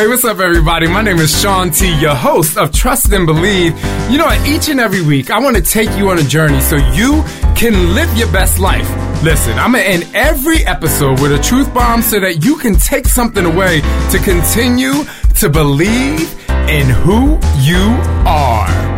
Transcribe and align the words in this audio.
Hey, 0.00 0.06
what's 0.06 0.24
up, 0.24 0.38
everybody? 0.38 0.88
My 0.88 1.02
name 1.02 1.18
is 1.18 1.42
Shaun 1.42 1.70
T, 1.70 1.94
your 2.00 2.14
host 2.14 2.56
of 2.56 2.72
Trust 2.72 3.12
and 3.12 3.26
Believe. 3.26 3.78
You 4.10 4.16
know, 4.16 4.32
each 4.46 4.70
and 4.70 4.80
every 4.80 5.02
week, 5.02 5.30
I 5.30 5.38
want 5.38 5.56
to 5.56 5.62
take 5.62 5.90
you 5.98 6.08
on 6.08 6.18
a 6.18 6.22
journey 6.22 6.58
so 6.62 6.76
you 6.76 7.22
can 7.54 7.94
live 7.94 8.10
your 8.16 8.32
best 8.32 8.58
life. 8.58 8.88
Listen, 9.22 9.58
I'm 9.58 9.72
going 9.72 9.84
to 9.84 9.90
end 9.90 10.16
every 10.16 10.64
episode 10.64 11.20
with 11.20 11.32
a 11.32 11.42
truth 11.42 11.74
bomb 11.74 12.00
so 12.00 12.18
that 12.18 12.42
you 12.42 12.56
can 12.56 12.76
take 12.76 13.08
something 13.08 13.44
away 13.44 13.82
to 14.10 14.18
continue 14.24 15.04
to 15.34 15.50
believe 15.50 16.32
in 16.48 16.88
who 16.88 17.38
you 17.58 18.00
are. 18.26 18.89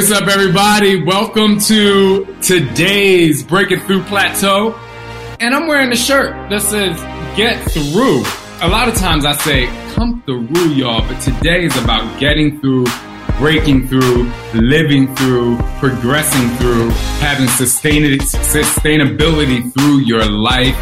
What's 0.00 0.12
up, 0.12 0.28
everybody? 0.28 1.04
Welcome 1.04 1.58
to 1.58 2.24
today's 2.40 3.42
Breaking 3.42 3.80
Through 3.80 4.04
Plateau. 4.04 4.74
And 5.40 5.54
I'm 5.54 5.66
wearing 5.66 5.92
a 5.92 5.96
shirt 5.96 6.32
that 6.48 6.62
says 6.62 6.98
Get 7.36 7.70
Through. 7.70 8.22
A 8.62 8.68
lot 8.68 8.88
of 8.88 8.94
times 8.94 9.26
I 9.26 9.34
say 9.34 9.66
come 9.92 10.22
through, 10.22 10.70
y'all, 10.70 11.06
but 11.06 11.20
today 11.20 11.66
is 11.66 11.76
about 11.76 12.18
getting 12.18 12.60
through, 12.60 12.86
breaking 13.36 13.88
through, 13.88 14.32
living 14.54 15.14
through, 15.16 15.58
progressing 15.80 16.48
through, 16.56 16.88
having 17.20 17.48
sustainability 17.48 19.70
through 19.74 19.98
your 19.98 20.24
life 20.24 20.78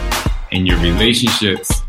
and 0.52 0.64
your 0.64 0.78
relationships. 0.78 1.82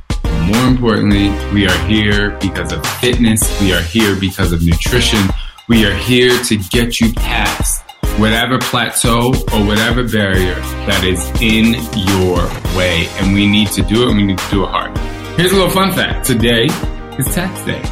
More 0.47 0.65
importantly, 0.65 1.29
we 1.53 1.67
are 1.67 1.87
here 1.87 2.31
because 2.41 2.71
of 2.71 2.83
fitness. 2.97 3.61
We 3.61 3.71
are 3.71 3.81
here 3.81 4.15
because 4.19 4.51
of 4.51 4.65
nutrition. 4.65 5.29
We 5.69 5.85
are 5.85 5.93
here 5.93 6.35
to 6.45 6.57
get 6.57 6.99
you 6.99 7.13
past 7.13 7.83
whatever 8.19 8.57
plateau 8.57 9.27
or 9.27 9.65
whatever 9.67 10.03
barrier 10.03 10.55
that 10.87 11.03
is 11.03 11.23
in 11.43 11.75
your 12.09 12.37
way. 12.75 13.05
And 13.19 13.35
we 13.35 13.45
need 13.45 13.67
to 13.73 13.83
do 13.83 14.01
it 14.01 14.07
and 14.07 14.17
we 14.17 14.23
need 14.23 14.39
to 14.39 14.49
do 14.49 14.63
it 14.63 14.67
hard. 14.67 14.97
Here's 15.37 15.51
a 15.51 15.55
little 15.55 15.69
fun 15.69 15.93
fact. 15.93 16.25
Today 16.25 16.65
is 17.19 17.35
tax 17.35 17.63
day. 17.65 17.83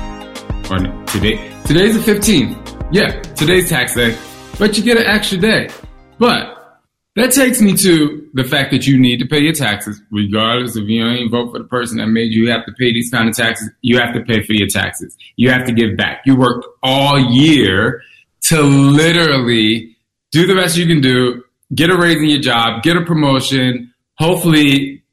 Or 0.71 0.79
no, 0.79 1.05
today, 1.05 1.53
today's 1.65 2.03
the 2.03 2.11
15th. 2.11 2.89
Yeah, 2.91 3.21
today's 3.33 3.69
tax 3.69 3.93
day, 3.93 4.17
but 4.57 4.75
you 4.75 4.83
get 4.83 4.97
an 4.97 5.05
extra 5.05 5.37
day. 5.37 5.69
But 6.17 6.81
that 7.15 7.31
takes 7.31 7.61
me 7.61 7.77
to 7.77 8.26
the 8.37 8.43
fact 8.43 8.69
that 8.69 8.85
you 8.85 8.99
need 8.99 9.17
to 9.17 9.25
pay 9.25 9.39
your 9.39 9.53
taxes, 9.53 9.99
regardless 10.11 10.75
if 10.75 10.87
you 10.87 11.03
ain't 11.03 11.31
vote 11.31 11.51
for 11.51 11.57
the 11.57 11.65
person 11.65 11.97
that 11.97 12.05
made 12.05 12.31
you 12.31 12.51
have 12.51 12.63
to 12.67 12.71
pay 12.73 12.93
these 12.93 13.09
kind 13.09 13.27
of 13.27 13.35
taxes. 13.35 13.71
You 13.81 13.97
have 13.97 14.13
to 14.13 14.21
pay 14.21 14.43
for 14.43 14.53
your 14.53 14.67
taxes. 14.67 15.17
You 15.37 15.49
have 15.49 15.65
to 15.65 15.73
give 15.73 15.97
back. 15.97 16.21
You 16.23 16.35
worked 16.35 16.67
all 16.83 17.19
year 17.19 18.03
to 18.43 18.61
literally 18.61 19.97
do 20.31 20.45
the 20.45 20.53
best 20.53 20.77
you 20.77 20.85
can 20.85 21.01
do, 21.01 21.43
get 21.73 21.89
a 21.89 21.97
raise 21.97 22.17
in 22.17 22.29
your 22.29 22.39
job, 22.39 22.83
get 22.83 22.95
a 22.95 23.03
promotion, 23.03 23.91
hopefully 24.19 25.03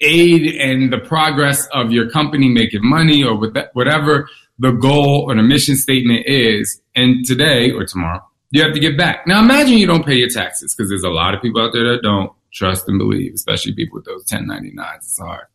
aid 0.00 0.46
in 0.46 0.90
the 0.90 0.98
progress 0.98 1.66
of 1.72 1.90
your 1.90 2.08
company 2.08 2.48
making 2.48 2.82
money 2.84 3.24
or 3.24 3.34
whatever 3.72 4.28
the 4.60 4.70
goal 4.70 5.24
or 5.28 5.34
the 5.34 5.42
mission 5.42 5.74
statement 5.74 6.24
is. 6.26 6.80
And 6.94 7.24
today 7.24 7.72
or 7.72 7.84
tomorrow, 7.84 8.24
you 8.50 8.62
have 8.62 8.74
to 8.74 8.80
get 8.80 8.96
back. 8.96 9.26
Now 9.26 9.40
imagine 9.40 9.76
you 9.78 9.88
don't 9.88 10.06
pay 10.06 10.14
your 10.14 10.28
taxes 10.28 10.72
because 10.72 10.88
there's 10.88 11.02
a 11.02 11.10
lot 11.10 11.34
of 11.34 11.42
people 11.42 11.60
out 11.60 11.72
there 11.72 11.82
that 11.90 12.02
don't 12.04 12.30
trust 12.54 12.88
and 12.88 12.98
believe, 12.98 13.34
especially 13.34 13.74
people 13.74 13.96
with 13.96 14.04
those 14.04 14.24
1099s. 14.26 14.96
It's 14.96 15.18
hard. 15.18 15.46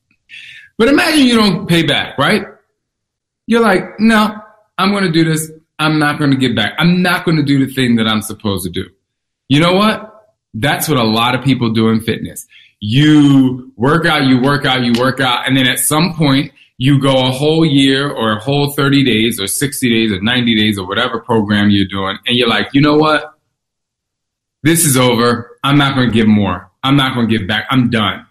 But 0.77 0.89
imagine 0.89 1.25
you 1.25 1.35
don't 1.35 1.67
pay 1.67 1.83
back, 1.83 2.17
right? 2.17 2.43
You're 3.47 3.61
like, 3.61 3.99
no, 3.99 4.35
I'm 4.77 4.91
going 4.91 5.03
to 5.03 5.11
do 5.11 5.23
this. 5.23 5.51
I'm 5.79 5.97
not 5.97 6.19
going 6.19 6.31
to 6.31 6.37
get 6.37 6.55
back. 6.55 6.73
I'm 6.77 7.01
not 7.01 7.25
going 7.25 7.37
to 7.37 7.43
do 7.43 7.65
the 7.65 7.73
thing 7.73 7.95
that 7.95 8.07
I'm 8.07 8.21
supposed 8.21 8.65
to 8.65 8.69
do. 8.69 8.85
You 9.47 9.59
know 9.59 9.73
what? 9.73 10.35
That's 10.53 10.87
what 10.87 10.97
a 10.97 11.03
lot 11.03 11.35
of 11.35 11.43
people 11.43 11.71
do 11.71 11.89
in 11.89 12.01
fitness. 12.01 12.45
You 12.79 13.71
work 13.75 14.05
out, 14.05 14.23
you 14.23 14.41
work 14.41 14.65
out, 14.65 14.83
you 14.83 14.93
work 14.99 15.19
out, 15.19 15.47
and 15.47 15.57
then 15.57 15.67
at 15.67 15.79
some 15.79 16.13
point 16.13 16.51
you 16.77 17.01
go 17.01 17.27
a 17.27 17.31
whole 17.31 17.65
year 17.65 18.09
or 18.09 18.37
a 18.37 18.39
whole 18.39 18.71
30 18.71 19.03
days 19.03 19.39
or 19.39 19.47
60 19.47 19.89
days 19.89 20.11
or 20.13 20.21
90 20.21 20.55
days 20.55 20.79
or 20.79 20.87
whatever 20.87 21.19
program 21.19 21.69
you're 21.69 21.87
doing, 21.87 22.17
and 22.25 22.37
you're 22.37 22.47
like, 22.47 22.67
you 22.73 22.81
know 22.81 22.95
what? 22.95 23.33
This 24.63 24.85
is 24.85 24.95
over. 24.95 25.57
I'm 25.63 25.77
not 25.77 25.95
going 25.95 26.09
to 26.09 26.13
give 26.13 26.27
more. 26.27 26.68
I'm 26.83 26.95
not 26.95 27.15
going 27.15 27.27
to 27.27 27.37
give 27.37 27.47
back. 27.47 27.65
I'm 27.69 27.89
done. 27.89 28.25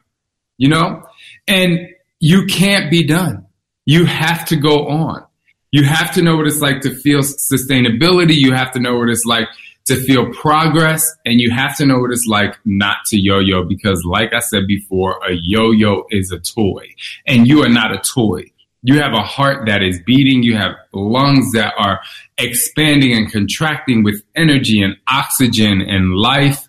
You 0.56 0.68
know? 0.68 1.02
And 1.46 1.88
you 2.20 2.46
can't 2.46 2.90
be 2.90 3.06
done. 3.06 3.46
You 3.86 4.04
have 4.04 4.44
to 4.46 4.56
go 4.56 4.88
on. 4.88 5.24
You 5.70 5.84
have 5.84 6.12
to 6.14 6.22
know 6.22 6.36
what 6.36 6.46
it's 6.46 6.60
like 6.60 6.80
to 6.82 6.94
feel 6.94 7.20
sustainability. 7.20 8.34
You 8.34 8.52
have 8.52 8.72
to 8.72 8.80
know 8.80 8.96
what 8.96 9.08
it's 9.08 9.24
like 9.24 9.48
to 9.88 9.96
feel 9.96 10.30
progress 10.34 11.16
and 11.24 11.40
you 11.40 11.50
have 11.50 11.76
to 11.78 11.86
know 11.86 11.98
what 11.98 12.10
it's 12.10 12.26
like 12.26 12.54
not 12.66 12.98
to 13.06 13.18
yo-yo 13.18 13.64
because 13.64 14.04
like 14.04 14.34
I 14.34 14.40
said 14.40 14.66
before, 14.66 15.18
a 15.26 15.32
yo-yo 15.32 16.04
is 16.10 16.30
a 16.30 16.38
toy 16.38 16.94
and 17.26 17.48
you 17.48 17.62
are 17.62 17.70
not 17.70 17.92
a 17.92 17.98
toy. 17.98 18.44
You 18.82 19.00
have 19.00 19.12
a 19.12 19.22
heart 19.22 19.66
that 19.66 19.82
is 19.82 20.00
beating. 20.06 20.42
You 20.42 20.56
have 20.56 20.72
lungs 20.92 21.52
that 21.52 21.74
are 21.78 22.00
expanding 22.36 23.16
and 23.16 23.32
contracting 23.32 24.04
with 24.04 24.22
energy 24.36 24.82
and 24.82 24.96
oxygen 25.08 25.80
and 25.80 26.14
life. 26.14 26.67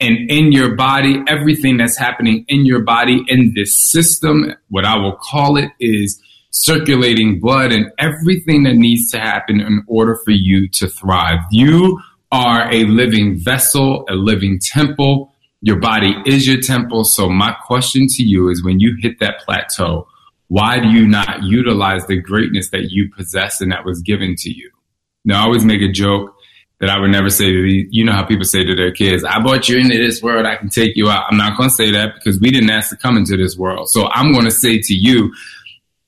And 0.00 0.30
in 0.30 0.50
your 0.50 0.74
body, 0.74 1.22
everything 1.28 1.76
that's 1.76 1.98
happening 1.98 2.44
in 2.48 2.64
your 2.64 2.80
body 2.82 3.22
in 3.28 3.52
this 3.54 3.78
system, 3.90 4.54
what 4.68 4.84
I 4.84 4.96
will 4.96 5.16
call 5.16 5.56
it 5.56 5.70
is 5.78 6.20
circulating 6.50 7.38
blood 7.38 7.70
and 7.70 7.92
everything 7.98 8.64
that 8.64 8.74
needs 8.74 9.10
to 9.10 9.20
happen 9.20 9.60
in 9.60 9.84
order 9.86 10.18
for 10.24 10.32
you 10.32 10.68
to 10.70 10.88
thrive. 10.88 11.38
You 11.50 12.00
are 12.32 12.72
a 12.72 12.84
living 12.84 13.38
vessel, 13.38 14.04
a 14.08 14.14
living 14.14 14.58
temple. 14.58 15.34
Your 15.60 15.78
body 15.78 16.14
is 16.24 16.46
your 16.46 16.60
temple. 16.60 17.04
So 17.04 17.28
my 17.28 17.54
question 17.66 18.06
to 18.08 18.22
you 18.22 18.48
is 18.48 18.64
when 18.64 18.80
you 18.80 18.96
hit 19.00 19.20
that 19.20 19.40
plateau, 19.40 20.08
why 20.48 20.80
do 20.80 20.88
you 20.88 21.06
not 21.06 21.42
utilize 21.44 22.06
the 22.06 22.20
greatness 22.20 22.70
that 22.70 22.90
you 22.90 23.10
possess 23.14 23.60
and 23.60 23.70
that 23.70 23.84
was 23.84 24.00
given 24.00 24.34
to 24.38 24.50
you? 24.50 24.70
Now, 25.24 25.42
I 25.42 25.44
always 25.44 25.64
make 25.64 25.82
a 25.82 25.92
joke 25.92 26.34
that 26.80 26.88
I 26.88 26.98
would 26.98 27.10
never 27.10 27.28
say 27.28 27.52
to 27.52 27.62
the, 27.62 27.86
you 27.90 28.04
know 28.04 28.12
how 28.12 28.24
people 28.24 28.44
say 28.44 28.64
to 28.64 28.74
their 28.74 28.90
kids, 28.90 29.22
I 29.22 29.38
brought 29.40 29.68
you 29.68 29.78
into 29.78 29.98
this 29.98 30.22
world, 30.22 30.46
I 30.46 30.56
can 30.56 30.70
take 30.70 30.96
you 30.96 31.10
out. 31.10 31.24
I'm 31.30 31.36
not 31.36 31.56
going 31.56 31.68
to 31.68 31.74
say 31.74 31.90
that 31.92 32.14
because 32.14 32.40
we 32.40 32.50
didn't 32.50 32.70
ask 32.70 32.88
to 32.90 32.96
come 32.96 33.16
into 33.18 33.36
this 33.36 33.56
world. 33.56 33.90
So 33.90 34.08
I'm 34.08 34.32
going 34.32 34.46
to 34.46 34.50
say 34.50 34.80
to 34.80 34.94
you, 34.94 35.34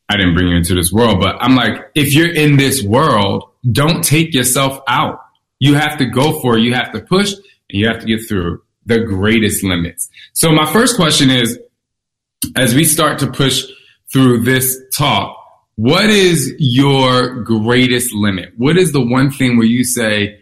I 0.09 0.17
didn't 0.17 0.35
bring 0.35 0.49
you 0.49 0.57
into 0.57 0.75
this 0.75 0.91
world, 0.91 1.21
but 1.21 1.37
I'm 1.41 1.55
like, 1.55 1.91
if 1.95 2.15
you're 2.15 2.33
in 2.33 2.57
this 2.57 2.83
world, 2.83 3.51
don't 3.71 4.03
take 4.03 4.35
yourself 4.35 4.81
out. 4.89 5.21
You 5.59 5.75
have 5.75 5.99
to 5.99 6.07
go 6.07 6.41
for 6.41 6.57
it. 6.57 6.63
You 6.63 6.75
have 6.75 6.91
to 6.93 7.01
push 7.01 7.33
and 7.33 7.43
you 7.69 7.87
have 7.87 8.01
to 8.01 8.07
get 8.07 8.27
through 8.27 8.63
the 8.87 9.01
greatest 9.01 9.63
limits. 9.63 10.09
So 10.33 10.51
my 10.51 10.71
first 10.73 10.97
question 10.97 11.31
is, 11.31 11.59
as 12.57 12.75
we 12.75 12.85
start 12.85 13.19
to 13.21 13.31
push 13.31 13.65
through 14.13 14.43
this 14.43 14.77
talk, 14.97 15.39
what 15.77 16.11
is 16.11 16.53
your 16.59 17.43
greatest 17.43 18.13
limit? 18.13 18.53
What 18.57 18.77
is 18.77 18.93
the 18.93 19.01
one 19.01 19.31
thing 19.31 19.57
where 19.57 19.67
you 19.67 19.85
say, 19.85 20.42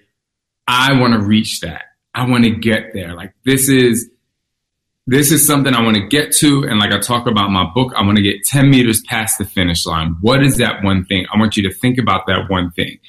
I 0.71 0.93
want 0.93 1.15
to 1.15 1.19
reach 1.19 1.61
that. 1.61 1.83
I 2.15 2.29
want 2.29 2.45
to 2.45 2.51
get 2.51 2.93
there. 2.95 3.15
Like 3.15 3.35
this 3.45 3.69
is, 3.69 4.09
this 5.09 5.33
is 5.33 5.45
something 5.45 5.75
I 5.75 5.83
want 5.83 5.97
to 5.97 6.07
get 6.07 6.31
to. 6.37 6.63
And 6.63 6.79
like 6.79 6.93
I 6.93 7.01
talk 7.01 7.27
about 7.27 7.51
my 7.51 7.69
book, 7.75 7.93
I 7.97 8.05
want 8.05 8.19
to 8.19 8.23
get 8.23 8.45
10 8.45 8.71
meters 8.71 9.03
past 9.09 9.39
the 9.39 9.45
finish 9.45 9.85
line. 9.85 10.15
What 10.21 10.45
is 10.45 10.59
that 10.59 10.85
one 10.85 11.05
thing? 11.05 11.27
I 11.35 11.39
want 11.39 11.57
you 11.57 11.69
to 11.69 11.75
think 11.75 11.99
about 11.99 12.29
that 12.29 12.49
one 12.49 12.71
thing. 12.71 13.01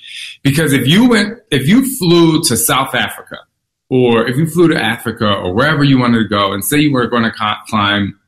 Because 0.41 0.73
if 0.73 0.87
you 0.87 1.07
went, 1.07 1.37
if 1.51 1.67
you 1.67 1.85
flew 1.97 2.41
to 2.45 2.57
South 2.57 2.95
Africa 2.95 3.37
or 3.91 4.27
if 4.27 4.37
you 4.37 4.47
flew 4.47 4.69
to 4.69 4.83
Africa 4.83 5.31
or 5.31 5.53
wherever 5.53 5.83
you 5.83 5.99
wanted 5.99 6.17
to 6.17 6.27
go 6.27 6.53
and 6.53 6.65
say 6.65 6.79
you 6.79 6.91
were 6.91 7.05
going 7.05 7.23
to 7.23 7.55
climb 7.67 8.19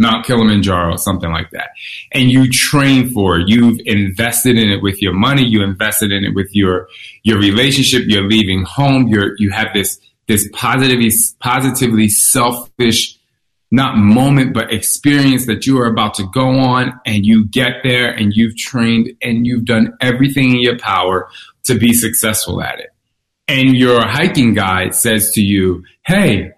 Mount 0.00 0.24
Kilimanjaro, 0.24 0.96
something 0.96 1.30
like 1.30 1.50
that. 1.50 1.72
And 2.10 2.30
you 2.30 2.48
train 2.50 3.10
for 3.10 3.38
it. 3.38 3.48
You've 3.48 3.78
invested 3.84 4.56
in 4.56 4.70
it 4.70 4.82
with 4.82 5.02
your 5.02 5.12
money. 5.12 5.44
You 5.44 5.62
invested 5.62 6.10
in 6.10 6.24
it 6.24 6.34
with 6.34 6.48
your, 6.56 6.88
your 7.22 7.38
relationship. 7.38 8.04
You're 8.06 8.26
leaving 8.26 8.64
home. 8.64 9.08
You're, 9.08 9.34
you 9.36 9.50
have 9.50 9.68
this, 9.74 10.00
this 10.26 10.48
positively, 10.54 11.12
positively 11.40 12.08
selfish, 12.08 13.18
not 13.70 13.98
moment, 13.98 14.54
but 14.54 14.72
experience 14.72 15.44
that 15.46 15.66
you 15.66 15.78
are 15.78 15.86
about 15.86 16.14
to 16.14 16.26
go 16.32 16.48
on 16.48 16.98
and 17.04 17.26
you 17.26 17.44
get 17.44 17.82
there 17.82 18.10
and 18.10 18.32
you've 18.34 18.56
trained 18.56 19.10
and 19.20 19.46
you've 19.46 19.66
done 19.66 19.98
everything 20.00 20.52
in 20.52 20.62
your 20.62 20.78
power 20.78 21.28
to 21.64 21.78
be 21.78 21.92
successful 21.92 22.62
at 22.62 22.80
it. 22.80 22.88
And 23.48 23.76
your 23.76 24.00
hiking 24.06 24.54
guide 24.54 24.94
says 24.94 25.32
to 25.32 25.42
you, 25.42 25.84
Hey, 26.06 26.52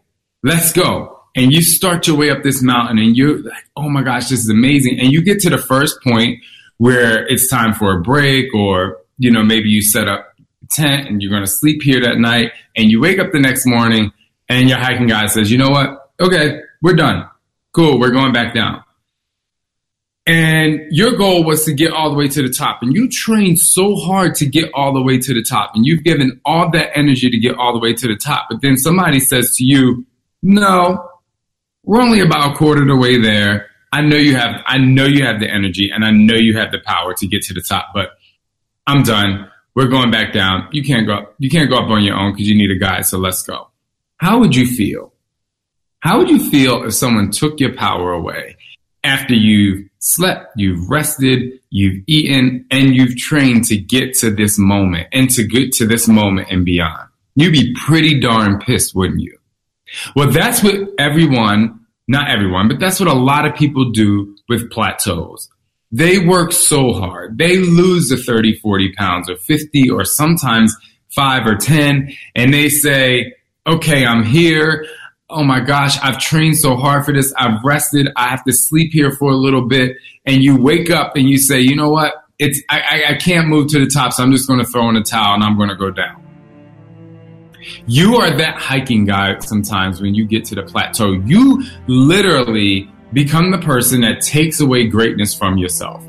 let's 0.44 0.72
go 0.72 1.11
and 1.34 1.52
you 1.52 1.62
start 1.62 2.06
your 2.06 2.16
way 2.16 2.30
up 2.30 2.42
this 2.42 2.62
mountain 2.62 2.98
and 2.98 3.16
you're 3.16 3.42
like, 3.42 3.64
oh 3.76 3.88
my 3.88 4.02
gosh, 4.02 4.28
this 4.28 4.40
is 4.40 4.50
amazing. 4.50 5.00
And 5.00 5.10
you 5.12 5.22
get 5.22 5.40
to 5.40 5.50
the 5.50 5.58
first 5.58 6.02
point 6.02 6.38
where 6.76 7.26
it's 7.26 7.48
time 7.48 7.72
for 7.72 7.96
a 7.96 8.00
break 8.00 8.54
or, 8.54 8.98
you 9.18 9.30
know, 9.30 9.42
maybe 9.42 9.68
you 9.68 9.82
set 9.82 10.08
up 10.08 10.34
tent 10.70 11.08
and 11.08 11.22
you're 11.22 11.30
going 11.30 11.44
to 11.44 11.50
sleep 11.50 11.82
here 11.82 12.00
that 12.00 12.18
night 12.18 12.52
and 12.76 12.90
you 12.90 13.00
wake 13.00 13.18
up 13.18 13.32
the 13.32 13.40
next 13.40 13.66
morning 13.66 14.12
and 14.48 14.68
your 14.68 14.78
hiking 14.78 15.06
guide 15.06 15.30
says, 15.30 15.50
you 15.50 15.58
know 15.58 15.70
what? 15.70 16.12
Okay, 16.20 16.60
we're 16.82 16.94
done. 16.94 17.28
Cool. 17.72 17.98
We're 17.98 18.10
going 18.10 18.32
back 18.32 18.54
down. 18.54 18.84
And 20.26 20.80
your 20.90 21.16
goal 21.16 21.42
was 21.42 21.64
to 21.64 21.72
get 21.72 21.92
all 21.92 22.10
the 22.10 22.16
way 22.16 22.28
to 22.28 22.42
the 22.42 22.52
top. 22.52 22.82
And 22.82 22.94
you 22.94 23.08
trained 23.08 23.58
so 23.58 23.96
hard 23.96 24.36
to 24.36 24.46
get 24.46 24.70
all 24.72 24.92
the 24.92 25.02
way 25.02 25.18
to 25.18 25.34
the 25.34 25.42
top. 25.42 25.72
And 25.74 25.84
you've 25.84 26.04
given 26.04 26.40
all 26.44 26.70
that 26.70 26.96
energy 26.96 27.28
to 27.28 27.38
get 27.38 27.56
all 27.56 27.72
the 27.72 27.80
way 27.80 27.92
to 27.92 28.06
the 28.06 28.16
top. 28.16 28.46
But 28.48 28.60
then 28.60 28.76
somebody 28.76 29.18
says 29.18 29.56
to 29.56 29.64
you, 29.64 30.06
no, 30.42 31.08
we're 31.84 32.00
only 32.00 32.20
about 32.20 32.52
a 32.52 32.56
quarter 32.56 32.82
of 32.82 32.88
the 32.88 32.96
way 32.96 33.20
there. 33.20 33.66
I 33.92 34.00
know 34.00 34.16
you 34.16 34.36
have, 34.36 34.62
I 34.66 34.78
know 34.78 35.04
you 35.04 35.24
have 35.24 35.40
the 35.40 35.50
energy 35.50 35.90
and 35.92 36.04
I 36.04 36.10
know 36.10 36.34
you 36.34 36.56
have 36.56 36.72
the 36.72 36.78
power 36.78 37.14
to 37.14 37.26
get 37.26 37.42
to 37.42 37.54
the 37.54 37.60
top, 37.60 37.88
but 37.92 38.10
I'm 38.86 39.02
done. 39.02 39.50
We're 39.74 39.88
going 39.88 40.10
back 40.10 40.32
down. 40.32 40.68
You 40.72 40.82
can't 40.82 41.06
go 41.06 41.14
up, 41.14 41.34
you 41.38 41.50
can't 41.50 41.70
go 41.70 41.76
up 41.76 41.90
on 41.90 42.02
your 42.02 42.16
own 42.16 42.32
because 42.32 42.48
you 42.48 42.56
need 42.56 42.70
a 42.70 42.78
guide. 42.78 43.06
So 43.06 43.18
let's 43.18 43.42
go. 43.42 43.68
How 44.18 44.38
would 44.38 44.54
you 44.54 44.66
feel? 44.66 45.12
How 46.00 46.18
would 46.18 46.30
you 46.30 46.50
feel 46.50 46.84
if 46.84 46.94
someone 46.94 47.30
took 47.30 47.60
your 47.60 47.74
power 47.74 48.12
away 48.12 48.56
after 49.04 49.34
you've 49.34 49.88
slept, 49.98 50.52
you've 50.56 50.88
rested, 50.88 51.60
you've 51.70 52.02
eaten, 52.06 52.66
and 52.70 52.94
you've 52.94 53.16
trained 53.16 53.64
to 53.66 53.76
get 53.76 54.14
to 54.14 54.30
this 54.30 54.58
moment 54.58 55.08
and 55.12 55.30
to 55.30 55.44
get 55.44 55.72
to 55.72 55.86
this 55.86 56.08
moment 56.08 56.48
and 56.50 56.64
beyond? 56.64 57.08
You'd 57.34 57.52
be 57.52 57.74
pretty 57.86 58.20
darn 58.20 58.58
pissed, 58.58 58.94
wouldn't 58.94 59.20
you? 59.20 59.38
Well, 60.14 60.30
that's 60.30 60.62
what 60.62 60.74
everyone, 60.98 61.80
not 62.08 62.30
everyone, 62.30 62.68
but 62.68 62.80
that's 62.80 63.00
what 63.00 63.08
a 63.08 63.14
lot 63.14 63.46
of 63.46 63.54
people 63.54 63.90
do 63.90 64.36
with 64.48 64.70
plateaus. 64.70 65.48
They 65.90 66.18
work 66.18 66.52
so 66.52 66.92
hard. 66.94 67.36
They 67.36 67.58
lose 67.58 68.08
the 68.08 68.16
30, 68.16 68.58
40 68.58 68.92
pounds 68.94 69.28
or 69.28 69.36
50 69.36 69.90
or 69.90 70.04
sometimes 70.04 70.74
five 71.10 71.46
or 71.46 71.54
10 71.54 72.12
and 72.34 72.54
they 72.54 72.70
say, 72.70 73.34
okay, 73.66 74.06
I'm 74.06 74.24
here. 74.24 74.86
Oh 75.28 75.44
my 75.44 75.60
gosh, 75.60 75.98
I've 76.02 76.18
trained 76.18 76.56
so 76.56 76.76
hard 76.76 77.04
for 77.04 77.12
this. 77.12 77.32
I've 77.36 77.62
rested. 77.62 78.08
I 78.16 78.28
have 78.28 78.44
to 78.44 78.52
sleep 78.52 78.92
here 78.92 79.12
for 79.12 79.30
a 79.30 79.36
little 79.36 79.68
bit. 79.68 79.96
And 80.24 80.42
you 80.42 80.56
wake 80.56 80.90
up 80.90 81.16
and 81.16 81.28
you 81.28 81.38
say, 81.38 81.60
you 81.60 81.76
know 81.76 81.90
what? 81.90 82.14
It's, 82.38 82.60
I, 82.70 82.80
I, 82.80 83.10
I 83.10 83.14
can't 83.14 83.48
move 83.48 83.68
to 83.68 83.78
the 83.78 83.86
top. 83.86 84.12
So 84.14 84.22
I'm 84.22 84.32
just 84.32 84.48
going 84.48 84.60
to 84.60 84.66
throw 84.66 84.88
in 84.88 84.96
a 84.96 85.02
towel 85.02 85.34
and 85.34 85.44
I'm 85.44 85.56
going 85.56 85.68
to 85.68 85.76
go 85.76 85.90
down. 85.90 86.21
You 87.86 88.16
are 88.16 88.30
that 88.36 88.56
hiking 88.56 89.04
guy 89.04 89.38
sometimes 89.40 90.00
when 90.00 90.14
you 90.14 90.26
get 90.26 90.44
to 90.46 90.54
the 90.54 90.62
plateau. 90.62 91.12
You 91.12 91.64
literally 91.86 92.90
become 93.12 93.50
the 93.50 93.58
person 93.58 94.00
that 94.02 94.20
takes 94.20 94.60
away 94.60 94.86
greatness 94.86 95.34
from 95.34 95.58
yourself. 95.58 96.04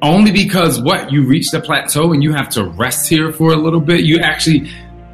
Only 0.00 0.30
because 0.30 0.80
what? 0.80 1.10
You 1.10 1.24
reach 1.24 1.50
the 1.50 1.60
plateau 1.60 2.12
and 2.12 2.22
you 2.22 2.32
have 2.32 2.48
to 2.50 2.64
rest 2.64 3.08
here 3.08 3.32
for 3.32 3.52
a 3.52 3.56
little 3.56 3.80
bit. 3.80 4.04
You 4.04 4.20
actually 4.20 4.70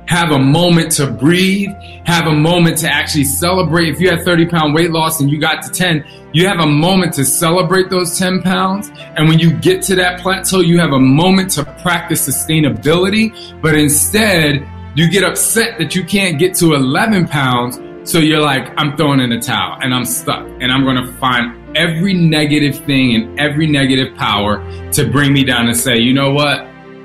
have 0.06 0.30
a 0.30 0.38
moment 0.38 0.92
to 0.92 1.10
breathe, 1.10 1.70
have 2.04 2.26
a 2.26 2.32
moment 2.32 2.78
to 2.78 2.92
actually 2.92 3.24
celebrate. 3.24 3.88
If 3.88 4.00
you 4.00 4.10
had 4.10 4.22
30 4.22 4.46
pound 4.46 4.74
weight 4.74 4.90
loss 4.90 5.20
and 5.20 5.30
you 5.30 5.40
got 5.40 5.62
to 5.62 5.70
10, 5.70 6.04
you 6.34 6.46
have 6.46 6.60
a 6.60 6.66
moment 6.66 7.14
to 7.14 7.24
celebrate 7.24 7.88
those 7.90 8.18
10 8.18 8.42
pounds. 8.42 8.90
And 9.16 9.28
when 9.28 9.38
you 9.38 9.52
get 9.52 9.82
to 9.84 9.94
that 9.96 10.20
plateau, 10.20 10.60
you 10.60 10.78
have 10.80 10.92
a 10.92 11.00
moment 11.00 11.50
to 11.52 11.64
practice 11.82 12.28
sustainability. 12.28 13.32
But 13.62 13.74
instead, 13.76 14.66
you 14.94 15.10
get 15.10 15.24
upset 15.24 15.78
that 15.78 15.94
you 15.94 16.04
can't 16.04 16.38
get 16.38 16.54
to 16.56 16.74
11 16.74 17.28
pounds. 17.28 17.80
So 18.08 18.18
you're 18.18 18.40
like, 18.40 18.72
I'm 18.76 18.96
throwing 18.96 19.20
in 19.20 19.32
a 19.32 19.40
towel 19.40 19.78
and 19.80 19.94
I'm 19.94 20.04
stuck 20.04 20.46
and 20.46 20.70
I'm 20.70 20.84
going 20.84 20.96
to 20.96 21.12
find 21.14 21.76
every 21.76 22.14
negative 22.14 22.84
thing 22.84 23.14
and 23.14 23.40
every 23.40 23.66
negative 23.66 24.14
power 24.16 24.58
to 24.92 25.10
bring 25.10 25.32
me 25.32 25.42
down 25.42 25.66
and 25.66 25.76
say, 25.76 25.98
you 25.98 26.12
know 26.12 26.32
what? 26.32 26.60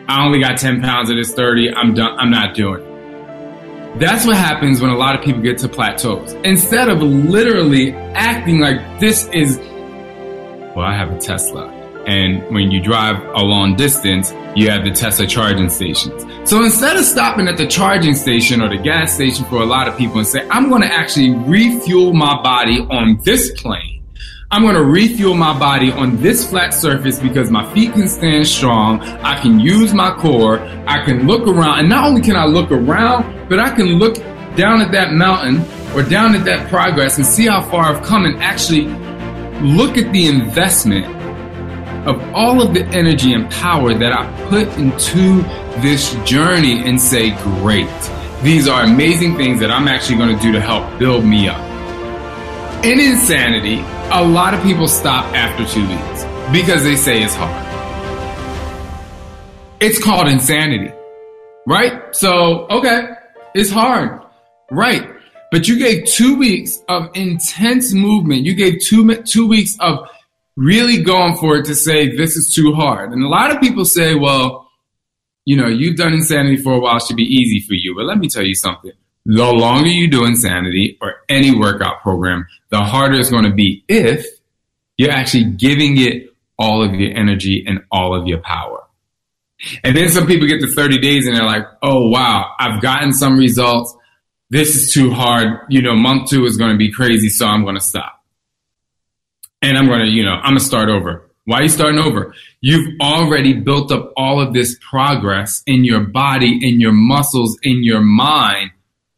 I 0.07 0.25
only 0.25 0.39
got 0.39 0.57
10 0.57 0.81
pounds 0.81 1.09
of 1.09 1.15
this 1.15 1.33
30. 1.33 1.73
I'm 1.73 1.93
done. 1.93 2.17
I'm 2.19 2.29
not 2.29 2.53
doing 2.53 2.81
it. 2.81 3.99
That's 3.99 4.25
what 4.25 4.35
happens 4.35 4.81
when 4.81 4.91
a 4.91 4.97
lot 4.97 5.15
of 5.15 5.23
people 5.23 5.41
get 5.41 5.57
to 5.59 5.69
plateaus. 5.69 6.33
Instead 6.43 6.89
of 6.89 7.01
literally 7.01 7.93
acting 7.93 8.59
like 8.59 8.99
this 8.99 9.27
is, 9.29 9.57
well, 10.75 10.85
I 10.85 10.95
have 10.95 11.11
a 11.11 11.17
Tesla. 11.17 11.78
And 12.09 12.43
when 12.49 12.71
you 12.71 12.81
drive 12.81 13.23
a 13.35 13.43
long 13.43 13.75
distance, 13.75 14.33
you 14.55 14.67
have 14.71 14.83
the 14.83 14.89
Tesla 14.89 15.27
charging 15.27 15.69
stations. 15.69 16.25
So 16.49 16.63
instead 16.63 16.97
of 16.97 17.05
stopping 17.05 17.47
at 17.47 17.55
the 17.55 17.67
charging 17.67 18.15
station 18.15 18.63
or 18.63 18.69
the 18.69 18.81
gas 18.81 19.13
station 19.13 19.45
for 19.45 19.61
a 19.61 19.65
lot 19.65 19.87
of 19.87 19.95
people 19.95 20.17
and 20.17 20.25
say, 20.25 20.41
I'm 20.49 20.69
going 20.69 20.81
to 20.81 20.91
actually 20.91 21.35
refuel 21.35 22.13
my 22.13 22.41
body 22.41 22.79
on 22.79 23.19
this 23.23 23.51
plane. 23.61 24.03
I'm 24.49 24.63
going 24.63 24.73
to 24.73 24.83
refuel 24.83 25.35
my 25.35 25.57
body 25.59 25.91
on 25.91 26.19
this 26.19 26.49
flat 26.49 26.73
surface 26.73 27.19
because 27.19 27.51
my 27.51 27.71
feet 27.75 27.93
can 27.93 28.07
stand 28.07 28.47
strong. 28.47 29.01
I 29.01 29.39
can 29.39 29.59
use 29.59 29.93
my 29.93 30.09
core. 30.15 30.61
I 30.87 31.05
can 31.05 31.27
look 31.27 31.47
around. 31.47 31.77
And 31.77 31.89
not 31.89 32.05
only 32.05 32.21
can 32.21 32.35
I 32.35 32.45
look 32.45 32.71
around, 32.71 33.47
but 33.49 33.59
I 33.59 33.69
can 33.75 33.99
look 33.99 34.15
down 34.55 34.81
at 34.81 34.91
that 34.93 35.13
mountain 35.13 35.61
or 35.95 36.01
down 36.01 36.33
at 36.33 36.43
that 36.45 36.69
progress 36.69 37.17
and 37.17 37.25
see 37.25 37.45
how 37.45 37.61
far 37.61 37.83
I've 37.83 38.03
come 38.03 38.25
and 38.25 38.41
actually 38.41 38.87
look 39.61 39.95
at 39.95 40.11
the 40.11 40.25
investment 40.25 41.18
of 42.07 42.21
all 42.33 42.61
of 42.61 42.73
the 42.73 42.85
energy 42.87 43.33
and 43.33 43.49
power 43.51 43.93
that 43.93 44.13
I 44.13 44.49
put 44.49 44.67
into 44.77 45.41
this 45.81 46.15
journey 46.23 46.87
and 46.87 46.99
say, 46.99 47.31
great. 47.43 47.89
These 48.41 48.67
are 48.67 48.83
amazing 48.83 49.35
things 49.35 49.59
that 49.59 49.71
I'm 49.71 49.87
actually 49.87 50.17
going 50.17 50.35
to 50.35 50.41
do 50.41 50.51
to 50.53 50.61
help 50.61 50.97
build 50.97 51.25
me 51.25 51.47
up. 51.49 51.59
In 52.85 52.99
insanity, 52.99 53.79
a 54.11 54.23
lot 54.23 54.53
of 54.53 54.63
people 54.63 54.87
stop 54.87 55.25
after 55.35 55.65
two 55.65 55.87
weeks 55.87 56.23
because 56.51 56.83
they 56.83 56.95
say 56.95 57.21
it's 57.21 57.35
hard. 57.35 57.65
It's 59.81 60.01
called 60.01 60.27
insanity, 60.27 60.91
right? 61.67 62.15
So, 62.15 62.67
okay, 62.67 63.09
it's 63.53 63.69
hard, 63.69 64.21
right? 64.71 65.09
But 65.51 65.67
you 65.67 65.77
gave 65.79 66.05
two 66.05 66.37
weeks 66.37 66.81
of 66.87 67.09
intense 67.15 67.93
movement. 67.93 68.45
You 68.45 68.55
gave 68.55 68.79
two, 68.81 69.15
two 69.23 69.47
weeks 69.47 69.75
of 69.79 70.07
really 70.59 71.01
going 71.01 71.37
for 71.37 71.55
it 71.55 71.65
to 71.65 71.73
say, 71.73 72.15
this 72.15 72.35
is 72.35 72.53
too 72.53 72.73
hard. 72.73 73.13
And 73.13 73.23
a 73.23 73.29
lot 73.29 73.49
of 73.49 73.61
people 73.61 73.85
say, 73.85 74.13
well, 74.13 74.69
you 75.45 75.55
know, 75.55 75.67
you've 75.67 75.95
done 75.95 76.13
insanity 76.13 76.57
for 76.57 76.73
a 76.73 76.79
while, 76.79 76.97
it 76.97 77.03
should 77.03 77.15
be 77.15 77.23
easy 77.23 77.65
for 77.65 77.73
you. 77.73 77.95
But 77.95 78.05
let 78.05 78.17
me 78.17 78.27
tell 78.27 78.43
you 78.43 78.55
something. 78.55 78.91
The 79.25 79.45
longer 79.45 79.87
you 79.87 80.09
do 80.09 80.25
insanity 80.25 80.97
or 81.01 81.15
any 81.29 81.57
workout 81.57 82.01
program, 82.01 82.45
the 82.71 82.81
harder 82.81 83.17
it's 83.19 83.29
going 83.29 83.45
to 83.45 83.53
be 83.53 83.85
if 83.87 84.25
you're 84.97 85.11
actually 85.11 85.45
giving 85.45 85.97
it 85.97 86.33
all 86.57 86.83
of 86.83 86.93
your 86.93 87.17
energy 87.17 87.63
and 87.65 87.79
all 87.89 88.13
of 88.13 88.27
your 88.27 88.39
power. 88.39 88.83
And 89.83 89.95
then 89.95 90.09
some 90.09 90.27
people 90.27 90.47
get 90.47 90.59
to 90.61 90.67
30 90.67 90.99
days 90.99 91.25
and 91.25 91.35
they're 91.35 91.45
like, 91.45 91.65
oh, 91.81 92.09
wow, 92.09 92.53
I've 92.59 92.81
gotten 92.81 93.13
some 93.13 93.37
results. 93.37 93.95
This 94.49 94.75
is 94.75 94.93
too 94.93 95.11
hard. 95.11 95.59
You 95.69 95.81
know, 95.81 95.95
month 95.95 96.29
two 96.29 96.45
is 96.45 96.57
going 96.57 96.71
to 96.71 96.77
be 96.77 96.91
crazy, 96.91 97.29
so 97.29 97.45
I'm 97.45 97.63
going 97.63 97.75
to 97.75 97.81
stop. 97.81 98.18
And 99.61 99.77
I'm 99.77 99.87
going 99.87 100.01
to, 100.01 100.07
you 100.07 100.23
know, 100.23 100.31
I'm 100.31 100.53
going 100.53 100.57
to 100.59 100.63
start 100.63 100.89
over. 100.89 101.29
Why 101.45 101.59
are 101.59 101.63
you 101.63 101.69
starting 101.69 101.99
over? 101.99 102.33
You've 102.61 102.99
already 103.01 103.53
built 103.53 103.91
up 103.91 104.13
all 104.15 104.39
of 104.39 104.53
this 104.53 104.77
progress 104.87 105.63
in 105.65 105.83
your 105.83 106.01
body, 106.01 106.59
in 106.61 106.79
your 106.79 106.91
muscles, 106.91 107.57
in 107.63 107.83
your 107.83 108.01
mind 108.01 108.71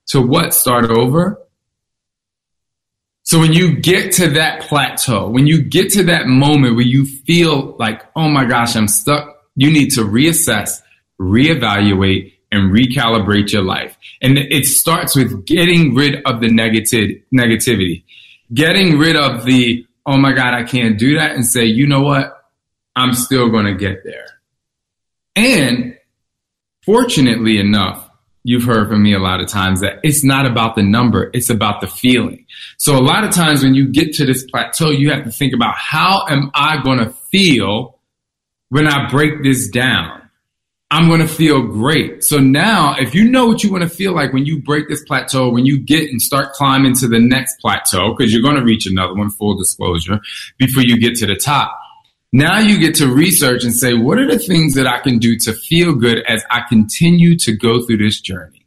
to 0.07 0.21
what? 0.21 0.53
Start 0.53 0.89
over? 0.89 1.41
So 3.23 3.39
when 3.39 3.53
you 3.53 3.75
get 3.75 4.13
to 4.13 4.29
that 4.31 4.61
plateau, 4.61 5.29
when 5.29 5.45
you 5.45 5.61
get 5.61 5.91
to 5.91 6.03
that 6.03 6.27
moment 6.27 6.75
where 6.75 6.85
you 6.85 7.05
feel 7.05 7.75
like, 7.77 8.01
oh 8.15 8.27
my 8.27 8.45
gosh, 8.45 8.75
I'm 8.75 8.87
stuck, 8.87 9.37
you 9.55 9.71
need 9.71 9.91
to 9.91 10.01
reassess, 10.01 10.81
reevaluate, 11.19 12.33
and 12.51 12.71
recalibrate 12.73 13.51
your 13.53 13.63
life. 13.63 13.97
And 14.21 14.37
it 14.37 14.65
starts 14.65 15.15
with 15.15 15.45
getting 15.45 15.95
rid 15.95 16.21
of 16.25 16.41
the 16.41 16.49
negative 16.49 17.21
negativity, 17.33 18.03
getting 18.53 18.97
rid 18.97 19.15
of 19.15 19.45
the, 19.45 19.85
oh 20.05 20.17
my 20.17 20.33
God, 20.33 20.53
I 20.53 20.63
can't 20.63 20.97
do 20.97 21.17
that 21.17 21.31
and 21.31 21.45
say, 21.45 21.65
you 21.65 21.87
know 21.87 22.01
what? 22.01 22.37
I'm 22.95 23.13
still 23.13 23.49
going 23.49 23.65
to 23.65 23.75
get 23.75 24.03
there. 24.03 24.27
And 25.35 25.97
fortunately 26.83 27.57
enough, 27.57 28.09
you've 28.43 28.63
heard 28.63 28.89
from 28.89 29.03
me 29.03 29.13
a 29.13 29.19
lot 29.19 29.39
of 29.39 29.47
times 29.47 29.81
that 29.81 29.99
it's 30.03 30.23
not 30.23 30.45
about 30.45 30.75
the 30.75 30.83
number, 30.83 31.29
it's 31.33 31.49
about 31.49 31.81
the 31.81 31.87
feeling. 31.87 32.45
So 32.77 32.97
a 32.97 33.01
lot 33.01 33.23
of 33.23 33.31
times 33.31 33.63
when 33.63 33.75
you 33.75 33.87
get 33.87 34.13
to 34.15 34.25
this 34.25 34.43
plateau, 34.43 34.89
you 34.89 35.11
have 35.11 35.23
to 35.23 35.31
think 35.31 35.53
about 35.53 35.75
how 35.77 36.25
am 36.27 36.51
I 36.53 36.81
going 36.83 36.99
to 36.99 37.11
feel 37.31 37.99
when 38.69 38.87
I 38.87 39.09
break 39.09 39.43
this 39.43 39.69
down? 39.69 40.20
I'm 40.91 41.07
going 41.07 41.21
to 41.21 41.27
feel 41.27 41.63
great. 41.63 42.21
So 42.21 42.37
now, 42.37 42.95
if 42.99 43.15
you 43.15 43.31
know 43.31 43.45
what 43.45 43.63
you 43.63 43.71
want 43.71 43.83
to 43.83 43.89
feel 43.89 44.13
like 44.13 44.33
when 44.33 44.45
you 44.45 44.61
break 44.61 44.89
this 44.89 45.01
plateau, 45.05 45.49
when 45.49 45.65
you 45.65 45.79
get 45.79 46.09
and 46.09 46.21
start 46.21 46.51
climbing 46.51 46.95
to 46.95 47.07
the 47.07 47.17
next 47.17 47.61
plateau, 47.61 48.13
because 48.13 48.33
you're 48.33 48.41
going 48.41 48.57
to 48.57 48.63
reach 48.63 48.85
another 48.85 49.15
one, 49.15 49.29
full 49.29 49.55
disclosure, 49.55 50.19
before 50.57 50.83
you 50.83 50.99
get 50.99 51.15
to 51.15 51.25
the 51.25 51.37
top. 51.37 51.79
Now 52.33 52.59
you 52.59 52.77
get 52.77 52.95
to 52.95 53.07
research 53.07 53.63
and 53.63 53.73
say, 53.73 53.93
what 53.93 54.19
are 54.19 54.29
the 54.29 54.37
things 54.37 54.73
that 54.73 54.85
I 54.85 54.99
can 54.99 55.17
do 55.17 55.37
to 55.39 55.53
feel 55.53 55.95
good 55.95 56.25
as 56.27 56.43
I 56.49 56.63
continue 56.67 57.37
to 57.39 57.55
go 57.55 57.85
through 57.85 57.97
this 57.97 58.19
journey? 58.19 58.60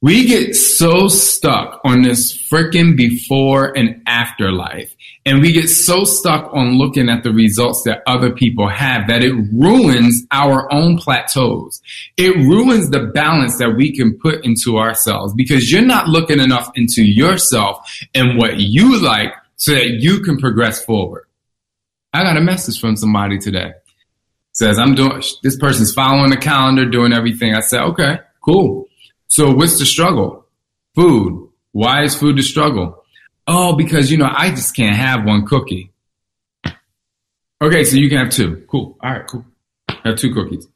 We 0.00 0.26
get 0.26 0.54
so 0.54 1.08
stuck 1.08 1.80
on 1.84 2.02
this 2.02 2.32
freaking 2.48 2.96
before 2.96 3.76
and 3.76 4.00
after 4.06 4.52
life. 4.52 4.94
And 5.26 5.40
we 5.40 5.52
get 5.52 5.68
so 5.68 6.04
stuck 6.04 6.54
on 6.54 6.78
looking 6.78 7.08
at 7.08 7.24
the 7.24 7.32
results 7.32 7.82
that 7.82 8.02
other 8.06 8.30
people 8.30 8.68
have 8.68 9.08
that 9.08 9.24
it 9.24 9.34
ruins 9.52 10.24
our 10.30 10.72
own 10.72 10.98
plateaus. 10.98 11.82
It 12.16 12.36
ruins 12.36 12.90
the 12.90 13.10
balance 13.12 13.58
that 13.58 13.74
we 13.76 13.94
can 13.94 14.16
put 14.18 14.44
into 14.44 14.78
ourselves 14.78 15.34
because 15.34 15.70
you're 15.72 15.82
not 15.82 16.08
looking 16.08 16.38
enough 16.38 16.70
into 16.76 17.02
yourself 17.02 17.78
and 18.14 18.38
what 18.38 18.58
you 18.58 19.02
like 19.02 19.32
so 19.56 19.72
that 19.72 19.98
you 20.00 20.20
can 20.20 20.38
progress 20.38 20.84
forward. 20.84 21.24
I 22.12 22.22
got 22.22 22.36
a 22.36 22.40
message 22.40 22.80
from 22.80 22.94
somebody 22.94 23.38
today. 23.38 23.70
It 23.70 23.74
says, 24.52 24.78
I'm 24.78 24.94
doing, 24.94 25.22
this 25.42 25.58
person's 25.58 25.92
following 25.92 26.30
the 26.30 26.36
calendar, 26.36 26.88
doing 26.88 27.12
everything. 27.12 27.54
I 27.54 27.60
said, 27.60 27.82
okay, 27.82 28.20
cool. 28.44 28.87
So 29.28 29.52
what's 29.52 29.78
the 29.78 29.86
struggle? 29.86 30.46
Food. 30.94 31.48
Why 31.72 32.02
is 32.02 32.14
food 32.14 32.36
the 32.36 32.42
struggle? 32.42 33.04
Oh, 33.46 33.76
because, 33.76 34.10
you 34.10 34.18
know, 34.18 34.30
I 34.30 34.50
just 34.50 34.74
can't 34.74 34.96
have 34.96 35.24
one 35.24 35.46
cookie. 35.46 35.92
Okay, 37.62 37.84
so 37.84 37.96
you 37.96 38.08
can 38.08 38.18
have 38.18 38.30
two. 38.30 38.64
Cool. 38.70 38.96
All 39.02 39.12
right, 39.12 39.26
cool. 39.26 39.44
Have 40.04 40.16
two 40.16 40.32
cookies. 40.34 40.66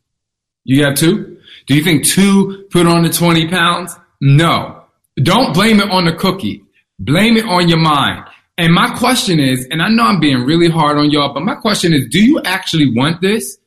You 0.65 0.85
have 0.85 0.95
two? 0.95 1.39
Do 1.67 1.75
you 1.75 1.83
think 1.83 2.05
two 2.05 2.67
put 2.71 2.87
on 2.87 3.03
the 3.03 3.11
20 3.11 3.49
pounds? 3.49 3.95
No. 4.21 4.85
Don't 5.23 5.55
blame 5.55 5.81
it 5.81 5.91
on 5.91 6.05
the 6.05 6.13
cookie. 6.13 6.65
Blame 6.99 7.37
it 7.37 7.45
on 7.45 7.69
your 7.69 7.79
mind. 7.79 8.25
And 8.59 8.73
my 8.73 8.97
question 8.97 9.41
is, 9.41 9.67
and 9.71 9.83
I 9.83 9.89
know 9.89 10.05
I'm 10.05 10.21
being 10.21 10.45
really 10.45 10.69
hard 10.69 10.99
on 10.99 11.11
y'all, 11.11 11.33
but 11.33 11.43
my 11.43 11.55
question 11.55 11.93
is, 11.93 12.07
do 12.09 12.23
you 12.23 12.41
actually 12.45 12.95
want 12.95 13.21
this? 13.21 13.59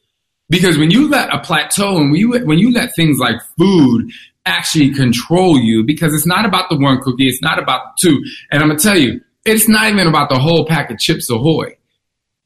Because 0.49 0.77
when 0.77 0.91
you 0.91 1.09
let 1.09 1.33
a 1.33 1.39
plateau 1.39 1.97
and 1.97 2.11
when 2.11 2.19
you, 2.19 2.31
when 2.45 2.59
you 2.59 2.71
let 2.71 2.95
things 2.95 3.17
like 3.17 3.35
food 3.57 4.11
actually 4.45 4.93
control 4.93 5.57
you, 5.57 5.83
because 5.83 6.13
it's 6.13 6.25
not 6.25 6.45
about 6.45 6.69
the 6.69 6.77
one 6.77 7.01
cookie, 7.01 7.27
it's 7.27 7.41
not 7.41 7.59
about 7.59 7.81
the 7.83 8.09
two. 8.09 8.23
And 8.51 8.61
I'm 8.61 8.69
gonna 8.69 8.79
tell 8.79 8.97
you, 8.97 9.21
it's 9.45 9.69
not 9.69 9.91
even 9.91 10.07
about 10.07 10.29
the 10.29 10.39
whole 10.39 10.65
pack 10.65 10.91
of 10.91 10.97
chips 10.99 11.29
ahoy. 11.29 11.77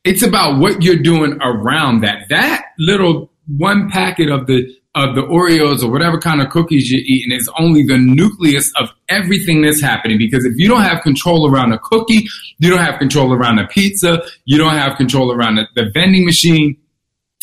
It's 0.03 0.23
about 0.23 0.59
what 0.59 0.81
you're 0.81 1.01
doing 1.01 1.37
around 1.41 2.01
that. 2.01 2.29
That 2.29 2.63
little 2.77 3.31
one 3.47 3.89
packet 3.89 4.29
of 4.29 4.47
the 4.47 4.73
of 4.95 5.15
the 5.15 5.21
Oreos 5.21 5.83
or 5.83 5.91
whatever 5.91 6.19
kind 6.19 6.41
of 6.41 6.49
cookies 6.49 6.91
you're 6.91 7.01
eating 7.01 7.31
is 7.31 7.49
only 7.59 7.83
the 7.83 7.97
nucleus 7.97 8.71
of 8.79 8.89
everything 9.07 9.61
that's 9.61 9.81
happening. 9.81 10.17
Because 10.17 10.43
if 10.45 10.53
you 10.57 10.67
don't 10.67 10.81
have 10.81 11.03
control 11.03 11.49
around 11.49 11.73
a 11.73 11.79
cookie, 11.79 12.27
you 12.57 12.69
don't 12.69 12.83
have 12.83 12.97
control 12.97 13.31
around 13.31 13.59
a 13.59 13.67
pizza, 13.67 14.21
you 14.45 14.57
don't 14.57 14.73
have 14.73 14.97
control 14.97 15.31
around 15.31 15.55
the, 15.55 15.67
the 15.75 15.91
vending 15.93 16.25
machine, 16.25 16.75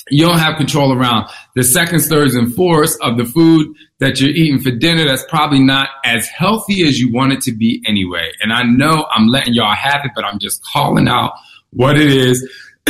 you 0.09 0.25
don't 0.25 0.39
have 0.39 0.57
control 0.57 0.93
around 0.93 1.29
the 1.55 1.65
seconds, 1.65 2.09
thirds, 2.09 2.35
and 2.35 2.55
fourths 2.55 2.97
of 3.03 3.17
the 3.17 3.25
food 3.25 3.75
that 3.99 4.21
you're 4.21 4.31
eating 4.31 4.61
for 4.61 4.71
dinner 4.71 5.05
that's 5.05 5.25
probably 5.29 5.59
not 5.59 5.89
as 6.05 6.29
healthy 6.29 6.87
as 6.87 6.99
you 7.01 7.13
want 7.13 7.33
it 7.33 7.41
to 7.43 7.53
be 7.53 7.83
anyway. 7.87 8.31
And 8.41 8.53
I 8.53 8.63
know 8.63 9.07
I'm 9.11 9.29
letting 9.29 9.55
y'all 9.55 9.75
have 9.75 10.05
it, 10.05 10.13
but 10.15 10.25
I'm 10.25 10.39
just 10.39 10.65
calling 10.65 11.09
out 11.09 11.33
what 11.71 11.97
it 11.97 12.09
is. 12.09 12.49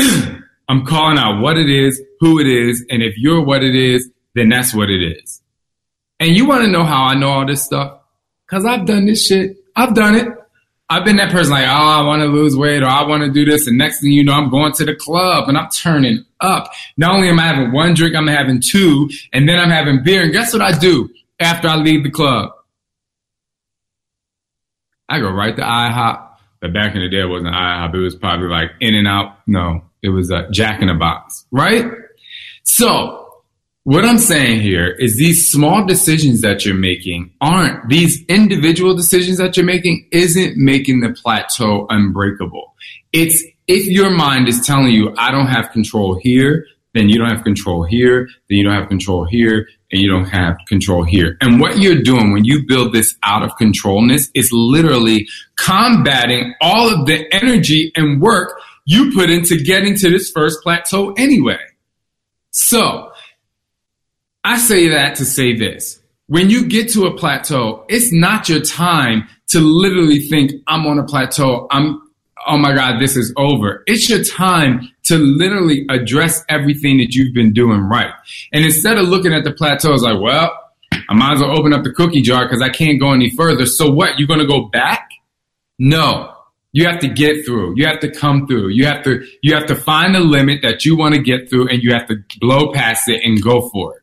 I'm 0.69 0.85
calling 0.85 1.17
out 1.17 1.41
what 1.41 1.57
it 1.57 1.71
is, 1.71 2.01
who 2.21 2.41
it 2.41 2.47
is, 2.47 2.85
and 2.91 3.03
if 3.03 3.17
you're 3.17 3.43
what 3.43 3.63
it 3.63 3.75
is, 3.75 4.11
then 4.35 4.49
that's 4.49 4.75
what 4.75 4.91
it 4.91 5.03
is. 5.03 5.41
And 6.19 6.37
you 6.37 6.47
want 6.47 6.65
to 6.65 6.71
know 6.71 6.85
how 6.85 7.05
I 7.05 7.15
know 7.15 7.29
all 7.29 7.47
this 7.47 7.65
stuff? 7.65 8.01
Cause 8.49 8.65
I've 8.65 8.87
done 8.87 9.07
this 9.07 9.27
shit. 9.27 9.57
I've 9.75 9.95
done 9.95 10.15
it. 10.15 10.29
I've 10.89 11.05
been 11.05 11.17
that 11.17 11.33
person 11.33 11.53
like, 11.53 11.67
oh, 11.67 11.69
I 11.69 12.03
want 12.03 12.23
to 12.23 12.29
lose 12.29 12.57
weight 12.57 12.83
or 12.83 12.87
I 12.87 13.05
want 13.05 13.23
to 13.25 13.31
do 13.31 13.45
this. 13.45 13.67
And 13.67 13.77
next 13.77 14.01
thing 14.01 14.13
you 14.13 14.23
know, 14.23 14.33
I'm 14.33 14.51
going 14.51 14.73
to 14.75 14.85
the 14.85 14.95
club 14.95 15.49
and 15.49 15.59
I'm 15.59 15.69
turning 15.71 16.25
up. 16.41 16.71
Not 16.97 17.15
only 17.15 17.29
am 17.29 17.41
I 17.41 17.47
having 17.47 17.73
one 17.73 17.95
drink, 17.95 18.15
I'm 18.15 18.29
having 18.29 18.61
two 18.61 19.11
and 19.33 19.49
then 19.49 19.59
I'm 19.59 19.71
having 19.71 20.05
beer. 20.05 20.23
And 20.23 20.33
guess 20.33 20.53
what 20.53 20.63
I 20.63 20.79
do 20.79 21.11
after 21.41 21.67
I 21.67 21.77
leave 21.77 22.05
the 22.05 22.11
club? 22.11 22.51
I 25.09 25.19
go 25.19 25.31
right 25.31 25.57
to 25.57 25.63
IHOP. 25.63 26.29
But 26.61 26.73
back 26.73 26.95
in 26.95 27.01
the 27.01 27.09
day, 27.09 27.21
it 27.21 27.27
wasn't 27.27 27.55
IHOP. 27.55 27.95
It 27.95 27.99
was 27.99 28.15
probably 28.17 28.49
like 28.49 28.71
In 28.81 28.95
and 28.95 29.09
Out. 29.09 29.39
No, 29.47 29.83
it 30.03 30.11
was 30.11 30.31
a 30.31 30.49
Jack 30.51 30.83
in 30.83 30.89
the 30.89 30.95
Box, 30.95 31.47
right? 31.51 31.85
So 32.63 33.26
what 33.87 34.05
I'm 34.05 34.19
saying 34.19 34.63
here 34.63 34.89
is 34.89 35.17
these 35.17 35.49
small 35.49 35.87
decisions 35.87 36.41
that 36.41 36.65
you're 36.65 36.75
making 36.75 37.31
aren't, 37.41 37.89
these 37.89 38.21
individual 38.25 38.97
decisions 38.97 39.39
that 39.39 39.57
you're 39.57 39.65
making 39.65 40.09
isn't 40.11 40.57
making 40.57 41.03
the 41.03 41.13
plateau 41.13 41.87
unbreakable. 41.89 42.75
It's 43.13 43.45
if 43.69 43.87
your 43.87 44.11
mind 44.11 44.49
is 44.49 44.67
telling 44.67 44.91
you, 44.91 45.15
I 45.17 45.31
don't 45.31 45.47
have 45.47 45.71
control 45.71 46.19
here, 46.21 46.67
then 46.95 47.09
you 47.09 47.17
don't 47.17 47.29
have 47.29 47.45
control 47.45 47.85
here, 47.85 48.27
then 48.51 48.59
you 48.59 48.65
don't 48.65 48.75
have 48.75 48.89
control 48.89 49.25
here, 49.25 49.69
and 49.93 50.03
you 50.03 50.11
don't 50.11 50.25
have 50.25 50.57
control 50.67 51.05
here. 51.05 51.37
And 51.41 51.61
what 51.61 51.79
you're 51.79 52.03
doing 52.03 52.33
when 52.33 52.45
you 52.45 52.67
build 52.67 52.93
this 52.93 53.15
out 53.23 53.45
of 53.45 53.57
controlness 53.57 54.33
is 54.35 54.51
literally 54.51 55.29
combating 55.61 56.57
all 56.61 56.93
of 56.93 57.07
the 57.07 57.33
energy 57.33 57.93
and 57.95 58.21
work 58.21 58.59
you 58.85 59.13
put 59.15 59.31
into 59.31 59.57
getting 59.63 59.95
to 59.99 60.11
this 60.11 60.29
first 60.33 60.61
plateau 60.65 61.13
anyway. 61.13 61.61
So, 62.51 63.13
I 64.47 64.59
say 64.59 64.91
that 64.91 65.17
to 65.17 65.25
say 65.25 65.57
this. 65.57 66.01
When 66.29 66.51
you 66.51 66.69
get 66.69 66.89
to 66.91 67.07
a 67.07 67.17
plateau, 67.17 67.85
it's 67.89 68.13
not 68.13 68.49
your 68.49 68.61
time 68.61 69.27
to 69.49 69.59
literally 69.59 70.21
think, 70.21 70.53
I'm 70.69 70.87
on 70.87 71.01
a 71.01 71.05
plateau. 71.05 71.67
I'm, 71.69 72.01
oh 72.47 72.57
my 72.57 72.73
God, 72.73 73.01
this 73.01 73.17
is 73.17 73.35
over. 73.37 73.83
It's 73.89 74.09
your 74.09 74.23
time 74.23 74.89
to 75.07 75.19
literally 75.19 75.85
address 75.91 76.45
everything 76.49 76.99
that 76.99 77.13
you've 77.13 77.35
been 77.35 77.53
doing 77.53 77.81
right. 77.81 78.13
And 78.53 78.65
instead 78.65 78.99
of 78.99 79.09
looking 79.09 79.35
at 79.35 79.43
the 79.43 79.51
plateau 79.51 79.95
as 79.95 80.03
like, 80.03 80.21
well, 80.21 80.53
I 80.93 81.15
might 81.15 81.33
as 81.33 81.41
well 81.41 81.59
open 81.59 81.73
up 81.73 81.83
the 81.83 81.93
cookie 81.93 82.23
jar 82.23 82.45
because 82.45 82.63
I 82.63 82.69
can't 82.69 83.01
go 83.01 83.13
any 83.13 83.31
further. 83.31 83.67
So 83.67 83.91
what? 83.91 84.21
You're 84.21 84.29
going 84.29 84.39
to 84.39 84.47
go 84.47 84.67
back? 84.67 85.11
No. 85.81 86.33
You 86.71 86.87
have 86.87 87.01
to 87.01 87.09
get 87.09 87.45
through. 87.45 87.75
You 87.77 87.87
have 87.87 87.99
to 87.99 88.13
come 88.13 88.47
through. 88.47 88.69
You 88.69 88.87
have 88.87 89.03
to, 89.05 89.27
you 89.43 89.55
have 89.55 89.67
to 89.67 89.75
find 89.75 90.15
the 90.15 90.21
limit 90.21 90.63
that 90.63 90.85
you 90.85 90.97
want 90.97 91.17
to 91.17 91.21
get 91.21 91.51
through 91.51 91.67
and 91.69 91.83
you 91.83 91.93
have 91.93 92.07
to 92.07 92.23
blow 92.39 92.73
past 92.73 93.09
it 93.09 93.25
and 93.25 93.43
go 93.43 93.69
for 93.71 93.97
it. 93.97 94.03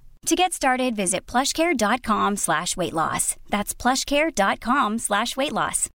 To 0.27 0.35
get 0.35 0.53
started, 0.53 0.95
visit 0.95 1.25
plushcare.com 1.25 2.37
slash 2.37 2.77
weight 2.77 2.93
loss. 2.93 3.35
That's 3.49 3.73
plushcare.com 3.73 4.99
slash 4.99 5.35
weight 5.35 5.51
loss. 5.51 5.89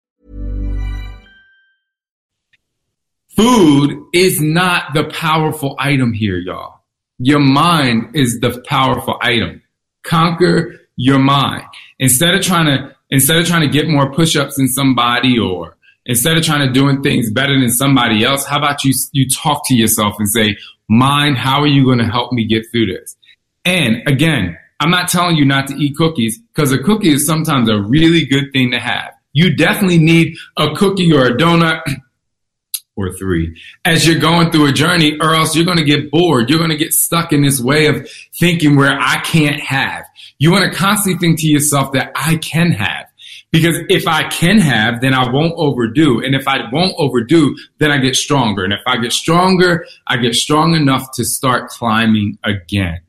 Food 3.35 4.01
is 4.13 4.41
not 4.41 4.93
the 4.93 5.03
powerful 5.05 5.75
item 5.77 6.13
here, 6.13 6.37
y'all. 6.37 6.79
Your 7.19 7.39
mind 7.39 8.15
is 8.15 8.39
the 8.39 8.63
powerful 8.67 9.17
item. 9.21 9.61
Conquer 10.03 10.73
your 10.95 11.19
mind. 11.19 11.63
Instead 11.99 12.33
of 12.33 12.41
trying 12.41 12.65
to, 12.65 12.95
instead 13.11 13.37
of 13.37 13.45
trying 13.45 13.61
to 13.61 13.67
get 13.67 13.87
more 13.87 14.11
push-ups 14.11 14.55
than 14.55 14.67
somebody 14.67 15.37
or 15.37 15.77
instead 16.05 16.37
of 16.37 16.43
trying 16.43 16.65
to 16.65 16.73
doing 16.73 17.03
things 17.03 17.31
better 17.31 17.59
than 17.59 17.69
somebody 17.69 18.23
else, 18.23 18.45
how 18.45 18.57
about 18.57 18.83
you, 18.83 18.93
you 19.11 19.29
talk 19.29 19.67
to 19.67 19.75
yourself 19.75 20.15
and 20.17 20.29
say, 20.29 20.57
mind, 20.89 21.37
how 21.37 21.59
are 21.61 21.67
you 21.67 21.83
going 21.85 21.99
to 21.99 22.05
help 22.05 22.31
me 22.31 22.45
get 22.45 22.63
through 22.71 22.87
this? 22.87 23.15
And 23.65 24.07
again, 24.07 24.57
I'm 24.79 24.91
not 24.91 25.09
telling 25.09 25.37
you 25.37 25.45
not 25.45 25.67
to 25.67 25.75
eat 25.75 25.97
cookies 25.97 26.39
because 26.53 26.71
a 26.71 26.77
cookie 26.77 27.09
is 27.09 27.25
sometimes 27.25 27.69
a 27.69 27.81
really 27.81 28.25
good 28.25 28.51
thing 28.53 28.71
to 28.71 28.79
have. 28.79 29.13
You 29.33 29.55
definitely 29.55 29.97
need 29.97 30.37
a 30.57 30.75
cookie 30.75 31.11
or 31.11 31.25
a 31.25 31.35
donut 31.35 31.81
or 32.95 33.11
three 33.13 33.59
as 33.83 34.07
you're 34.07 34.19
going 34.19 34.51
through 34.51 34.67
a 34.67 34.71
journey 34.71 35.17
or 35.19 35.33
else 35.33 35.55
you're 35.55 35.65
going 35.65 35.77
to 35.77 35.83
get 35.83 36.11
bored. 36.11 36.49
You're 36.49 36.59
going 36.59 36.71
to 36.71 36.77
get 36.77 36.93
stuck 36.93 37.33
in 37.33 37.41
this 37.41 37.59
way 37.59 37.87
of 37.87 38.07
thinking 38.39 38.75
where 38.75 38.97
I 38.97 39.19
can't 39.21 39.59
have. 39.59 40.05
You 40.37 40.51
want 40.51 40.71
to 40.71 40.77
constantly 40.77 41.19
think 41.19 41.39
to 41.39 41.47
yourself 41.47 41.93
that 41.93 42.11
I 42.15 42.37
can 42.37 42.71
have. 42.71 43.07
Because 43.51 43.77
if 43.89 44.05
I 44.07 44.27
can 44.27 44.59
have, 44.59 44.99
then 44.99 45.13
I 45.13 45.31
won't 45.31 45.53
overdo. 45.55 46.19
And 46.19 46.35
if 46.35 46.45
I 46.47 46.69
won't 46.71 46.93
overdo, 46.97 47.55
then 47.77 47.89
I 47.89 47.97
get 47.97 48.15
stronger. 48.15 48.65
And 48.65 48.73
if 48.73 48.81
I 48.85 48.97
get 48.97 49.13
stronger, 49.13 49.85
I 50.07 50.17
get 50.17 50.35
strong 50.35 50.75
enough 50.75 51.11
to 51.13 51.23
start 51.23 51.69
climbing 51.69 52.37
again. 52.43 52.99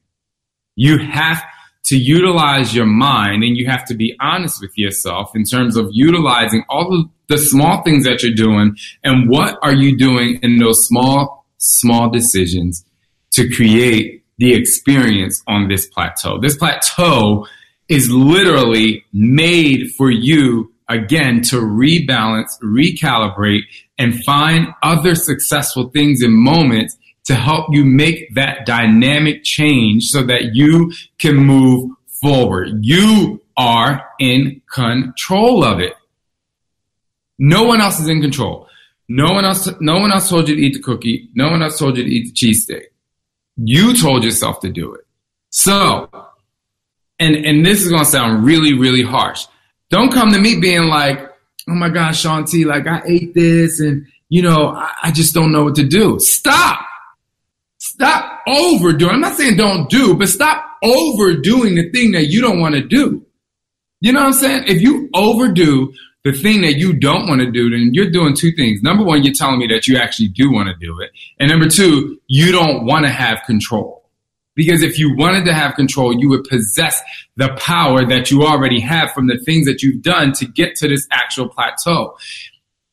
You 0.76 0.99
have 0.99 1.42
to 1.87 1.97
utilize 1.97 2.75
your 2.75 2.87
mind 2.87 3.42
and 3.45 3.56
you 3.56 3.66
have 3.66 3.85
to 3.87 3.95
be 3.95 4.16
honest 4.21 4.61
with 4.61 4.76
yourself 4.76 5.30
in 5.35 5.45
terms 5.45 5.76
of 5.76 5.88
utilizing 5.92 6.64
all 6.68 7.09
the, 7.28 7.38
small 7.38 7.83
things 7.83 8.04
that 8.04 8.23
you're 8.23 8.35
doing 8.35 8.76
and 9.02 9.28
what 9.28 9.59
are 9.62 9.75
you 9.75 9.97
doing 9.97 10.38
in 10.42 10.59
those 10.59 10.87
small, 10.87 11.45
small 11.59 12.09
decisions 12.09 12.85
to 13.33 13.50
create 13.50 14.25
the 14.38 14.54
experience 14.54 15.42
on 15.49 15.68
this 15.68 15.87
plateau. 15.87 16.38
This 16.40 16.56
plateau 16.56 17.47
is 17.88 18.11
literally 18.11 19.04
made 19.12 19.90
for 19.97 20.11
you 20.11 20.73
again 20.88 21.42
to 21.42 21.56
rebalance, 21.56 22.61
recalibrate, 22.62 23.62
and 23.99 24.23
find 24.25 24.68
other 24.83 25.14
successful 25.14 25.88
things 25.90 26.23
and 26.23 26.35
moments 26.35 26.97
to 27.26 27.35
help 27.35 27.66
you 27.71 27.85
make 27.85 28.35
that 28.35 28.66
dynamic 28.66 29.42
change 29.45 30.04
so 30.04 30.23
that 30.23 30.54
you 30.54 30.92
can 31.18 31.37
move 31.37 31.90
forward. 32.21 32.71
You 32.83 33.42
are 33.56 34.04
in 34.18 34.62
control 34.73 35.64
of 35.64 35.80
it. 35.80 35.95
No 37.38 37.64
one 37.64 37.80
else 37.80 38.00
is 38.00 38.09
in 38.09 38.21
control. 38.21 38.68
No 39.09 39.33
one 39.33 39.45
else, 39.45 39.68
no 39.80 39.99
one 39.99 40.12
else 40.12 40.28
told 40.28 40.49
you 40.49 40.56
to 40.56 40.61
eat 40.61 40.75
the 40.75 40.83
cookie. 40.83 41.28
No 41.35 41.50
one 41.50 41.62
else 41.62 41.78
told 41.78 41.97
you 41.97 42.04
to 42.04 42.11
eat 42.11 42.33
the 42.33 42.33
cheesesteak. 42.33 42.87
You 43.56 43.97
told 43.97 44.25
yourself 44.25 44.61
to 44.61 44.71
do 44.71 44.95
it. 44.95 45.06
So, 45.50 46.09
and, 47.18 47.37
and 47.37 47.64
this 47.64 47.83
is 47.83 47.88
going 47.88 48.05
to 48.05 48.11
sound 48.11 48.44
really, 48.44 48.72
really 48.74 49.03
harsh. 49.03 49.46
Don't 49.90 50.12
come 50.12 50.33
to 50.33 50.38
me 50.38 50.61
being 50.61 50.85
like, 50.85 51.20
oh 51.68 51.74
my 51.74 51.88
gosh, 51.88 52.20
Shaun 52.20 52.44
T, 52.44 52.64
like 52.64 52.87
I 52.87 53.03
ate 53.07 53.35
this 53.35 53.81
and, 53.81 54.07
you 54.29 54.42
know, 54.42 54.68
I, 54.68 54.92
I 55.05 55.11
just 55.12 55.35
don't 55.35 55.53
know 55.53 55.64
what 55.64 55.77
to 55.77 55.85
do. 55.87 56.18
Stop. 56.20 56.86
Stop 57.96 58.42
overdoing. 58.46 59.14
I'm 59.14 59.20
not 59.22 59.38
saying 59.38 59.56
don't 59.56 59.88
do, 59.88 60.14
but 60.14 60.28
stop 60.28 60.62
overdoing 60.82 61.76
the 61.76 61.90
thing 61.90 62.12
that 62.12 62.26
you 62.26 62.42
don't 62.42 62.61
want 62.61 62.74
to 62.74 62.82
do. 62.82 63.24
You 64.02 64.12
know 64.12 64.20
what 64.20 64.26
I'm 64.26 64.32
saying? 64.35 64.64
If 64.66 64.82
you 64.82 65.09
overdo 65.14 65.94
the 66.22 66.32
thing 66.32 66.61
that 66.61 66.74
you 66.74 66.92
don't 66.92 67.26
want 67.26 67.40
to 67.40 67.50
do, 67.50 67.70
then 67.70 67.94
you're 67.94 68.11
doing 68.11 68.37
two 68.37 68.52
things. 68.52 68.82
Number 68.82 69.02
one, 69.02 69.22
you're 69.22 69.32
telling 69.32 69.61
me 69.61 69.66
that 69.68 69.87
you 69.87 69.96
actually 69.96 70.28
do 70.28 70.52
want 70.52 70.68
to 70.68 70.74
do 70.78 71.00
it. 71.00 71.11
And 71.40 71.48
number 71.48 71.70
two, 71.70 72.20
you 72.26 72.52
don't 72.52 72.85
want 72.85 73.06
to 73.06 73.11
have 73.11 73.38
control. 73.46 74.04
Because 74.54 74.82
if 74.82 74.98
you 74.98 75.16
wanted 75.16 75.46
to 75.46 75.54
have 75.54 75.74
control, 75.74 76.14
you 76.14 76.28
would 76.28 76.44
possess 76.44 77.00
the 77.37 77.48
power 77.56 78.04
that 78.04 78.30
you 78.30 78.42
already 78.42 78.80
have 78.80 79.11
from 79.12 79.26
the 79.26 79.38
things 79.38 79.66
that 79.66 79.82
you've 79.82 80.02
done 80.02 80.32
to 80.35 80.44
get 80.44 80.76
to 80.76 80.88
this 80.88 81.09
actual 81.11 81.48
plateau. 81.48 82.14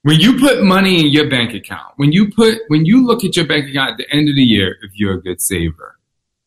When 0.04 0.20
you 0.20 0.38
put 0.38 0.64
money 0.64 1.00
in 1.00 1.14
your 1.14 1.30
bank 1.30 1.54
account, 1.54 1.94
when 1.96 2.12
you 2.12 2.30
put, 2.30 2.60
when 2.68 2.86
you 2.86 3.06
look 3.08 3.24
at 3.24 3.38
your 3.38 3.48
bank 3.48 3.70
account 3.70 3.92
at 3.92 3.98
the 3.98 4.12
end 4.12 4.28
of 4.28 4.36
the 4.36 4.42
year, 4.42 4.76
if 4.82 4.92
you're 4.96 5.14
a 5.14 5.22
good 5.22 5.40
saver, 5.40 5.98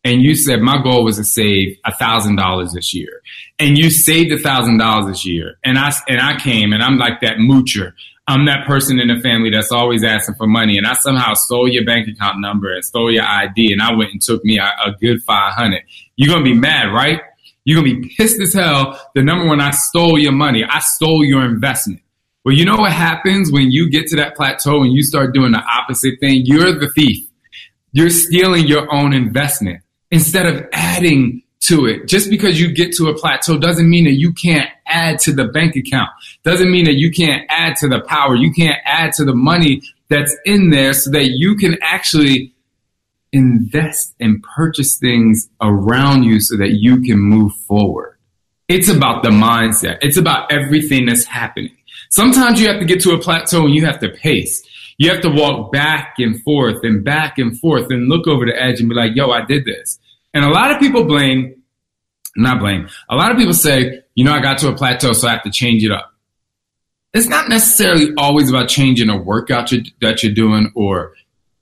and 0.04 0.20
you 0.20 0.34
said 0.34 0.60
my 0.60 0.80
goal 0.82 1.04
was 1.04 1.16
to 1.16 1.24
save 1.24 1.78
a 1.86 1.96
thousand 1.96 2.36
dollars 2.36 2.74
this 2.74 2.92
year, 2.92 3.22
and 3.58 3.78
you 3.78 3.88
saved 3.88 4.30
a 4.30 4.38
thousand 4.38 4.76
dollars 4.76 5.06
this 5.06 5.24
year, 5.24 5.54
and 5.64 5.78
I 5.78 5.90
and 6.06 6.20
I 6.20 6.38
came 6.38 6.74
and 6.74 6.82
I'm 6.82 6.98
like 6.98 7.22
that 7.22 7.38
moocher. 7.38 7.92
I'm 8.28 8.44
that 8.44 8.66
person 8.66 9.00
in 9.00 9.08
the 9.08 9.22
family 9.22 9.50
that's 9.50 9.72
always 9.72 10.04
asking 10.04 10.34
for 10.34 10.46
money, 10.46 10.76
and 10.76 10.86
I 10.86 10.92
somehow 10.92 11.32
stole 11.32 11.66
your 11.66 11.86
bank 11.86 12.08
account 12.08 12.40
number 12.40 12.74
and 12.74 12.84
stole 12.84 13.10
your 13.10 13.24
ID, 13.24 13.72
and 13.72 13.80
I 13.80 13.94
went 13.94 14.12
and 14.12 14.20
took 14.20 14.44
me 14.44 14.58
a, 14.58 14.64
a 14.64 14.92
good 15.00 15.22
five 15.22 15.54
hundred. 15.54 15.82
You're 16.16 16.30
gonna 16.30 16.44
be 16.44 16.52
mad, 16.52 16.92
right? 16.92 17.20
You're 17.64 17.80
gonna 17.82 17.94
be 17.94 18.14
pissed 18.18 18.38
as 18.38 18.52
hell. 18.52 19.00
The 19.14 19.22
number 19.22 19.46
one, 19.46 19.62
I 19.62 19.70
stole 19.70 20.18
your 20.18 20.32
money. 20.32 20.62
I 20.62 20.80
stole 20.80 21.24
your 21.24 21.42
investment. 21.42 22.02
Well, 22.46 22.54
you 22.54 22.64
know 22.64 22.76
what 22.76 22.92
happens 22.92 23.50
when 23.50 23.72
you 23.72 23.90
get 23.90 24.06
to 24.06 24.16
that 24.18 24.36
plateau 24.36 24.84
and 24.84 24.92
you 24.92 25.02
start 25.02 25.34
doing 25.34 25.50
the 25.50 25.58
opposite 25.58 26.20
thing? 26.20 26.42
You're 26.44 26.78
the 26.78 26.88
thief. 26.94 27.26
You're 27.90 28.08
stealing 28.08 28.68
your 28.68 28.86
own 28.94 29.12
investment 29.12 29.82
instead 30.12 30.46
of 30.46 30.64
adding 30.72 31.42
to 31.62 31.86
it. 31.86 32.06
Just 32.06 32.30
because 32.30 32.60
you 32.60 32.72
get 32.72 32.92
to 32.98 33.08
a 33.08 33.18
plateau 33.18 33.58
doesn't 33.58 33.90
mean 33.90 34.04
that 34.04 34.12
you 34.12 34.32
can't 34.32 34.70
add 34.86 35.18
to 35.22 35.32
the 35.32 35.46
bank 35.46 35.74
account. 35.74 36.10
Doesn't 36.44 36.70
mean 36.70 36.84
that 36.84 36.94
you 36.94 37.10
can't 37.10 37.42
add 37.48 37.74
to 37.78 37.88
the 37.88 37.98
power. 38.02 38.36
You 38.36 38.52
can't 38.52 38.78
add 38.84 39.12
to 39.14 39.24
the 39.24 39.34
money 39.34 39.82
that's 40.08 40.36
in 40.44 40.70
there 40.70 40.92
so 40.92 41.10
that 41.10 41.30
you 41.30 41.56
can 41.56 41.76
actually 41.82 42.54
invest 43.32 44.14
and 44.20 44.40
purchase 44.54 44.98
things 44.98 45.48
around 45.60 46.22
you 46.22 46.38
so 46.38 46.56
that 46.58 46.74
you 46.74 47.00
can 47.00 47.18
move 47.18 47.56
forward. 47.66 48.18
It's 48.68 48.88
about 48.88 49.24
the 49.24 49.30
mindset. 49.30 49.98
It's 50.00 50.16
about 50.16 50.52
everything 50.52 51.06
that's 51.06 51.24
happening. 51.24 51.76
Sometimes 52.10 52.60
you 52.60 52.68
have 52.68 52.78
to 52.80 52.84
get 52.84 53.00
to 53.00 53.12
a 53.12 53.18
plateau 53.18 53.64
and 53.64 53.74
you 53.74 53.84
have 53.84 53.98
to 54.00 54.08
pace. 54.08 54.62
You 54.98 55.10
have 55.10 55.20
to 55.22 55.28
walk 55.28 55.72
back 55.72 56.14
and 56.18 56.42
forth 56.42 56.78
and 56.82 57.04
back 57.04 57.38
and 57.38 57.58
forth 57.58 57.90
and 57.90 58.08
look 58.08 58.26
over 58.26 58.46
the 58.46 58.60
edge 58.60 58.80
and 58.80 58.88
be 58.88 58.94
like, 58.94 59.12
yo, 59.14 59.30
I 59.30 59.44
did 59.44 59.64
this. 59.64 59.98
And 60.32 60.44
a 60.44 60.48
lot 60.48 60.70
of 60.70 60.80
people 60.80 61.04
blame, 61.04 61.62
not 62.36 62.60
blame, 62.60 62.88
a 63.08 63.16
lot 63.16 63.30
of 63.30 63.36
people 63.36 63.54
say, 63.54 64.02
you 64.14 64.24
know, 64.24 64.32
I 64.32 64.40
got 64.40 64.58
to 64.58 64.68
a 64.68 64.74
plateau, 64.74 65.12
so 65.12 65.28
I 65.28 65.32
have 65.32 65.42
to 65.42 65.50
change 65.50 65.84
it 65.84 65.92
up. 65.92 66.12
It's 67.12 67.28
not 67.28 67.48
necessarily 67.48 68.12
always 68.18 68.50
about 68.50 68.68
changing 68.68 69.08
a 69.08 69.16
workout 69.16 69.72
that 70.00 70.22
you're 70.22 70.34
doing 70.34 70.70
or 70.74 71.14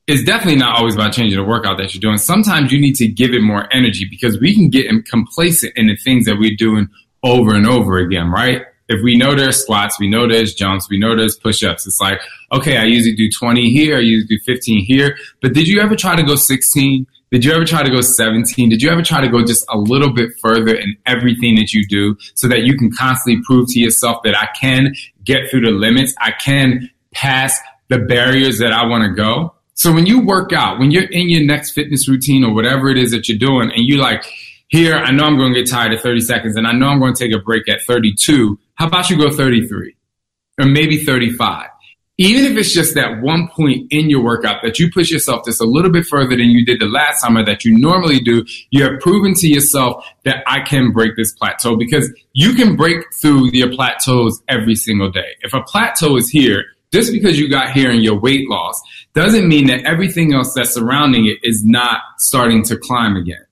it's 0.06 0.22
definitely 0.24 0.56
not 0.56 0.78
always 0.78 0.94
about 0.94 1.12
changing 1.12 1.38
the 1.38 1.44
workout 1.44 1.78
that 1.78 1.94
you're 1.94 2.00
doing. 2.00 2.18
Sometimes 2.18 2.70
you 2.72 2.80
need 2.80 2.94
to 2.96 3.08
give 3.08 3.32
it 3.32 3.40
more 3.40 3.72
energy 3.72 4.06
because 4.08 4.38
we 4.38 4.54
can 4.54 4.68
get 4.68 4.90
complacent 5.06 5.72
in 5.76 5.86
the 5.86 5.96
things 5.96 6.26
that 6.26 6.36
we're 6.38 6.56
doing 6.56 6.88
over 7.22 7.54
and 7.54 7.66
over 7.66 7.98
again, 7.98 8.30
right? 8.30 8.62
If 8.88 9.02
we 9.02 9.16
know 9.16 9.34
there's 9.34 9.62
squats, 9.62 9.98
we 9.98 10.08
know 10.08 10.28
there's 10.28 10.54
jumps, 10.54 10.88
we 10.90 10.98
know 10.98 11.16
there's 11.16 11.36
push-ups. 11.36 11.86
It's 11.86 12.00
like, 12.00 12.20
okay, 12.52 12.76
I 12.76 12.84
usually 12.84 13.16
do 13.16 13.30
20 13.30 13.70
here, 13.70 13.96
I 13.96 14.00
usually 14.00 14.36
do 14.36 14.42
15 14.44 14.84
here. 14.84 15.16
But 15.40 15.54
did 15.54 15.66
you 15.66 15.80
ever 15.80 15.96
try 15.96 16.16
to 16.16 16.22
go 16.22 16.36
16? 16.36 17.06
Did 17.30 17.44
you 17.44 17.52
ever 17.52 17.64
try 17.64 17.82
to 17.82 17.90
go 17.90 18.00
17? 18.00 18.68
Did 18.68 18.82
you 18.82 18.90
ever 18.90 19.02
try 19.02 19.20
to 19.20 19.28
go 19.28 19.44
just 19.44 19.64
a 19.68 19.76
little 19.76 20.12
bit 20.12 20.30
further 20.40 20.74
in 20.74 20.96
everything 21.06 21.56
that 21.56 21.72
you 21.72 21.84
do 21.86 22.16
so 22.34 22.46
that 22.48 22.62
you 22.62 22.76
can 22.76 22.92
constantly 22.92 23.42
prove 23.44 23.68
to 23.70 23.80
yourself 23.80 24.22
that 24.22 24.36
I 24.36 24.48
can 24.58 24.94
get 25.24 25.50
through 25.50 25.62
the 25.62 25.70
limits? 25.70 26.14
I 26.20 26.30
can 26.30 26.90
pass 27.12 27.58
the 27.88 27.98
barriers 27.98 28.58
that 28.58 28.72
I 28.72 28.86
want 28.86 29.04
to 29.04 29.14
go. 29.14 29.54
So 29.74 29.92
when 29.92 30.06
you 30.06 30.20
work 30.20 30.52
out, 30.52 30.78
when 30.78 30.92
you're 30.92 31.10
in 31.10 31.28
your 31.28 31.44
next 31.44 31.72
fitness 31.72 32.08
routine 32.08 32.44
or 32.44 32.54
whatever 32.54 32.88
it 32.90 32.98
is 32.98 33.10
that 33.10 33.28
you're 33.28 33.38
doing 33.38 33.72
and 33.72 33.80
you 33.84 33.96
like, 33.96 34.24
here, 34.68 34.94
I 34.94 35.10
know 35.10 35.24
I'm 35.24 35.36
going 35.36 35.52
to 35.52 35.60
get 35.60 35.70
tired 35.70 35.92
at 35.92 36.00
30 36.00 36.20
seconds 36.20 36.56
and 36.56 36.66
I 36.66 36.72
know 36.72 36.88
I'm 36.88 36.98
going 36.98 37.14
to 37.14 37.24
take 37.24 37.34
a 37.34 37.40
break 37.40 37.68
at 37.68 37.82
32. 37.82 38.58
How 38.74 38.86
about 38.86 39.10
you 39.10 39.16
go 39.16 39.30
33 39.30 39.96
or 40.58 40.66
maybe 40.66 41.04
35? 41.04 41.68
even 42.16 42.44
if 42.44 42.56
it's 42.56 42.72
just 42.72 42.94
that 42.94 43.20
one 43.22 43.48
point 43.48 43.86
in 43.90 44.08
your 44.08 44.22
workout 44.22 44.62
that 44.62 44.78
you 44.78 44.90
push 44.90 45.10
yourself 45.10 45.44
just 45.44 45.60
a 45.60 45.64
little 45.64 45.90
bit 45.90 46.06
further 46.06 46.36
than 46.36 46.46
you 46.46 46.64
did 46.64 46.80
the 46.80 46.86
last 46.86 47.22
time 47.22 47.36
or 47.36 47.44
that 47.44 47.64
you 47.64 47.76
normally 47.76 48.20
do, 48.20 48.44
you 48.70 48.84
have 48.84 49.00
proven 49.00 49.34
to 49.34 49.48
yourself 49.48 50.06
that 50.24 50.44
I 50.46 50.60
can 50.60 50.92
break 50.92 51.16
this 51.16 51.32
plateau 51.32 51.76
because 51.76 52.12
you 52.32 52.54
can 52.54 52.76
break 52.76 53.04
through 53.20 53.50
your 53.52 53.72
plateaus 53.72 54.40
every 54.48 54.76
single 54.76 55.10
day. 55.10 55.34
If 55.40 55.54
a 55.54 55.62
plateau 55.62 56.16
is 56.16 56.30
here, 56.30 56.64
just 56.92 57.10
because 57.10 57.38
you 57.38 57.50
got 57.50 57.72
here 57.72 57.90
in 57.90 58.00
your 58.00 58.20
weight 58.20 58.48
loss 58.48 58.80
doesn't 59.14 59.48
mean 59.48 59.66
that 59.66 59.84
everything 59.84 60.32
else 60.32 60.54
that's 60.54 60.74
surrounding 60.74 61.26
it 61.26 61.38
is 61.42 61.64
not 61.64 62.00
starting 62.18 62.62
to 62.64 62.76
climb 62.76 63.16
again. 63.16 63.44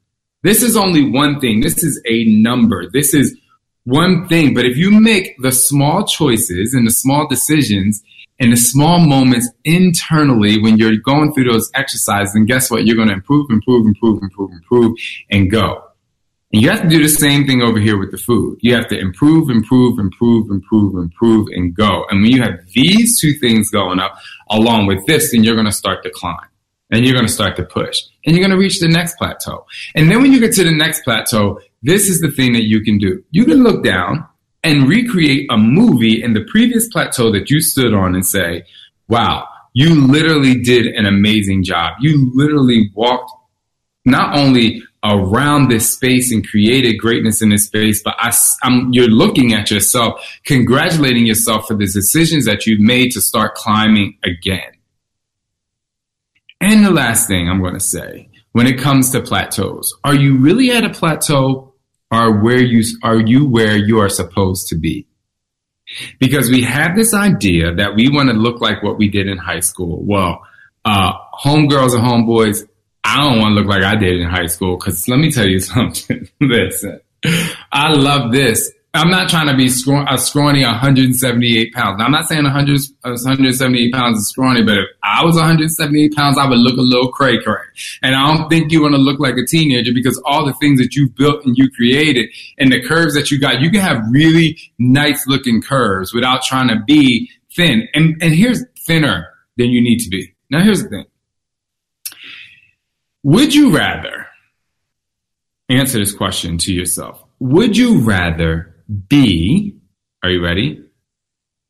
This 0.45 0.63
is 0.63 0.77
only 0.77 1.11
one 1.11 1.41
thing. 1.41 1.61
This 1.61 1.83
is 1.83 2.01
a 2.07 2.25
number. 2.27 2.89
This 2.89 3.13
is 3.13 3.37
one 3.85 4.29
thing. 4.29 4.55
But 4.55 4.65
if 4.65 4.77
you 4.77 4.91
make 4.91 5.37
the 5.39 5.53
small 5.53 6.07
choices 6.07 6.75
and 6.75 6.87
the 6.87 6.93
small 6.93 7.27
decisions 7.27 8.03
and 8.39 8.53
the 8.53 8.57
small 8.57 8.99
moments 8.99 9.51
internally 9.65 10.61
when 10.61 10.77
you're 10.77 10.97
going 10.97 11.33
through 11.33 11.51
those 11.51 11.71
exercises, 11.75 12.35
and 12.35 12.47
guess 12.47 12.71
what? 12.71 12.87
You're 12.87 12.97
going 12.97 13.09
to 13.09 13.15
improve, 13.15 13.47
improve, 13.51 13.87
improve, 13.87 14.23
improve, 14.23 14.51
improve, 14.53 14.97
and 15.31 15.51
go. 15.51 15.85
And 16.53 16.61
you 16.61 16.69
have 16.69 16.83
to 16.83 16.89
do 16.89 17.03
the 17.03 17.09
same 17.09 17.47
thing 17.47 17.63
over 17.63 17.79
here 17.79 17.99
with 17.99 18.11
the 18.11 18.19
food. 18.19 18.59
You 18.61 18.75
have 18.75 18.89
to 18.89 18.99
improve, 18.99 19.49
improve, 19.49 19.99
improve, 19.99 20.51
improve, 20.51 20.95
improve, 20.97 21.49
and 21.53 21.75
go. 21.75 22.05
And 22.11 22.23
when 22.23 22.31
you 22.31 22.43
have 22.43 22.61
these 22.73 23.21
two 23.21 23.33
things 23.35 23.71
going 23.71 23.99
up 23.99 24.17
along 24.51 24.87
with 24.87 25.07
this, 25.07 25.33
then 25.33 25.45
you're 25.45 25.55
going 25.55 25.67
to 25.67 25.73
start 25.73 26.03
to 26.03 26.11
climb 26.11 26.47
and 26.91 27.07
you're 27.07 27.15
going 27.15 27.27
to 27.27 27.33
start 27.33 27.57
to 27.57 27.65
push 27.65 28.03
and 28.25 28.37
you're 28.37 28.47
going 28.47 28.57
to 28.57 28.63
reach 28.63 28.81
the 28.81 28.89
next 28.89 29.17
plateau. 29.17 29.67
And 29.95 30.11
then 30.11 30.23
when 30.23 30.33
you 30.33 30.41
get 30.41 30.53
to 30.55 30.65
the 30.65 30.75
next 30.75 31.03
plateau, 31.05 31.61
this 31.83 32.09
is 32.09 32.21
the 32.21 32.31
thing 32.31 32.53
that 32.53 32.65
you 32.65 32.81
can 32.83 32.99
do. 32.99 33.23
You 33.31 33.45
can 33.45 33.63
look 33.63 33.83
down 33.83 34.27
and 34.63 34.89
recreate 34.89 35.47
a 35.51 35.57
movie 35.57 36.23
in 36.23 36.35
the 36.35 36.45
previous 36.51 36.89
plateau 36.89 37.33
that 37.33 37.51
you 37.51 37.61
stood 37.61 37.93
on 37.93 38.15
and 38.15 38.25
say, 38.25 38.65
wow, 39.09 39.47
you 39.75 40.07
literally 40.07 40.61
did 40.61 40.87
an 40.87 41.07
amazing 41.07 41.65
job. 41.65 41.95
You 42.01 42.31
literally 42.35 42.91
walked 42.95 43.33
not 44.05 44.37
only 44.37 44.83
around 45.05 45.69
this 45.69 45.93
space 45.93 46.33
and 46.33 46.47
created 46.47 46.95
greatness 46.95 47.43
in 47.43 47.49
this 47.49 47.65
space, 47.65 48.03
but 48.03 48.15
I, 48.19 48.33
I'm, 48.63 48.93
you're 48.93 49.09
looking 49.09 49.53
at 49.53 49.71
yourself, 49.71 50.25
congratulating 50.45 51.27
yourself 51.27 51.67
for 51.67 51.75
the 51.75 51.87
decisions 51.87 52.47
that 52.47 52.67
you've 52.67 52.81
made 52.81 53.11
to 53.13 53.21
start 53.21 53.55
climbing 53.55 54.19
again. 54.23 54.71
And 56.63 56.85
the 56.85 56.91
last 56.91 57.29
thing 57.29 57.49
I'm 57.49 57.61
going 57.61 57.75
to 57.75 57.81
say 57.81 58.29
when 58.53 58.67
it 58.67 58.79
comes 58.79 59.11
to 59.11 59.21
plateaus, 59.21 59.95
are 60.05 60.15
you 60.15 60.37
really 60.37 60.71
at 60.71 60.85
a 60.85 60.91
plateau 60.91 61.75
are 62.11 62.43
where 62.43 62.63
you 62.63 62.83
are 63.03 63.21
you 63.21 63.47
where 63.47 63.77
you 63.77 63.99
are 63.99 64.09
supposed 64.09 64.69
to 64.69 64.77
be? 64.77 65.07
Because 66.19 66.51
we 66.51 66.63
have 66.63 66.97
this 66.97 67.13
idea 67.13 67.75
that 67.75 67.95
we 67.95 68.09
want 68.09 68.31
to 68.31 68.35
look 68.35 68.61
like 68.61 68.83
what 68.83 68.97
we 68.97 69.09
did 69.09 69.27
in 69.27 69.37
high 69.37 69.61
school. 69.61 70.03
Well 70.03 70.43
uh, 70.85 71.13
homegirls 71.43 71.95
and 71.95 72.03
homeboys 72.03 72.67
i 73.05 73.17
don't 73.17 73.39
want 73.39 73.53
to 73.53 73.61
look 73.61 73.69
like 73.69 73.83
i 73.83 73.95
did 73.97 74.21
in 74.21 74.29
high 74.29 74.47
school 74.47 74.77
because 74.77 75.09
let 75.09 75.19
me 75.19 75.31
tell 75.31 75.47
you 75.47 75.61
something. 75.61 76.29
Listen 76.41 77.01
i 77.71 77.93
love 77.93 78.33
this 78.33 78.73
I'm 78.95 79.11
not 79.11 79.31
trying 79.31 79.47
to 79.47 79.57
be 79.57 79.69
scraw- 79.69 80.05
a 80.07 80.19
scrawny 80.19 80.63
178 80.63 81.73
pounds. 81.73 81.99
Now, 81.99 82.05
I'm 82.05 82.13
not 82.13 82.29
saying 82.29 82.45
100, 82.45 82.79
178 83.01 83.93
pounds 83.93 84.19
is 84.19 84.29
scrawny, 84.29 84.63
but 84.63 84.77
if 84.77 84.85
I 85.03 85.25
was 85.25 85.35
178 85.35 86.15
pounds, 86.15 86.37
I 86.37 86.47
would 86.47 86.59
look 86.59 86.77
a 86.77 86.83
little 86.83 87.11
cray 87.11 87.41
cray. 87.43 87.63
And 88.03 88.15
I 88.15 88.35
don't 88.35 88.51
think 88.51 88.71
you 88.71 88.83
want 88.83 88.95
to 88.95 89.01
look 89.01 89.19
like 89.19 89.37
a 89.37 89.47
teenager 89.47 89.93
because 89.95 90.21
all 90.27 90.45
the 90.45 90.53
things 90.55 90.79
that 90.79 90.95
you've 90.95 91.15
built 91.15 91.47
and 91.47 91.57
you 91.57 91.71
created 91.71 92.29
and 92.59 92.71
the 92.71 92.83
curves 92.83 93.15
that 93.15 93.31
you 93.31 93.41
got, 93.41 93.63
you 93.63 93.71
can 93.71 93.81
have 93.81 94.03
really 94.11 94.59
nice 94.79 95.27
looking 95.27 95.63
curves 95.63 96.13
without 96.13 96.43
trying 96.43 96.69
to 96.69 96.79
be 96.87 97.31
thin. 97.57 97.89
And, 97.95 98.23
and 98.23 98.35
here's 98.35 98.63
thinner 98.87 99.27
than 99.57 99.71
you 99.71 99.81
need 99.81 100.01
to 100.01 100.11
be. 100.11 100.35
Now, 100.51 100.63
here's 100.63 100.83
the 100.83 100.91
thing. 100.91 101.07
Would 103.23 103.55
you 103.55 103.75
rather 103.75 104.27
answer 105.71 105.99
this 105.99 106.13
question 106.13 106.59
to 106.59 106.75
yourself? 106.75 107.25
Would 107.39 107.77
you 107.77 108.01
rather 108.01 108.72
be, 109.09 109.77
are 110.23 110.31
you 110.31 110.43
ready? 110.43 110.85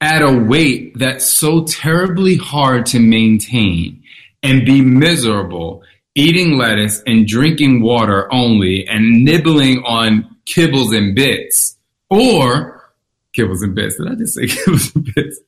At 0.00 0.22
a 0.22 0.32
weight 0.32 0.98
that's 0.98 1.26
so 1.26 1.64
terribly 1.64 2.36
hard 2.36 2.86
to 2.86 2.98
maintain 2.98 4.02
and 4.42 4.66
be 4.66 4.80
miserable 4.80 5.84
eating 6.14 6.58
lettuce 6.58 7.02
and 7.06 7.26
drinking 7.26 7.82
water 7.82 8.32
only 8.32 8.86
and 8.86 9.24
nibbling 9.24 9.82
on 9.84 10.36
kibbles 10.46 10.96
and 10.96 11.14
bits 11.14 11.78
or 12.10 12.92
kibbles 13.36 13.62
and 13.62 13.74
bits. 13.74 13.96
Did 13.96 14.08
I 14.08 14.14
just 14.14 14.34
say 14.34 14.42
kibbles 14.46 14.94
and 14.94 15.14
bits? 15.14 15.40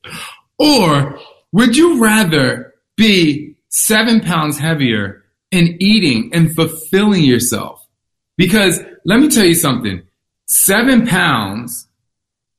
Or 0.57 1.19
would 1.51 1.75
you 1.75 2.01
rather 2.01 2.73
be 2.97 3.55
seven 3.69 4.21
pounds 4.21 4.57
heavier 4.57 5.23
and 5.51 5.81
eating 5.81 6.31
and 6.33 6.55
fulfilling 6.55 7.23
yourself? 7.23 7.85
Because 8.37 8.79
let 9.05 9.19
me 9.19 9.29
tell 9.29 9.45
you 9.45 9.53
something 9.53 10.01
seven 10.45 11.07
pounds 11.07 11.87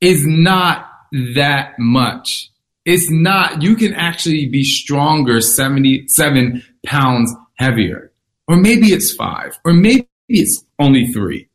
is 0.01 0.25
not 0.25 0.89
that 1.35 1.77
much. 1.79 2.51
It's 2.85 3.09
not, 3.09 3.61
you 3.61 3.75
can 3.75 3.93
actually 3.93 4.47
be 4.47 4.63
stronger 4.63 5.41
77 5.41 6.63
pounds 6.85 7.33
heavier. 7.55 8.11
Or 8.47 8.55
maybe 8.55 8.87
it's 8.87 9.13
five, 9.13 9.59
or 9.65 9.73
maybe 9.73 10.07
it's 10.29 10.63
only 10.79 11.07
three. 11.07 11.49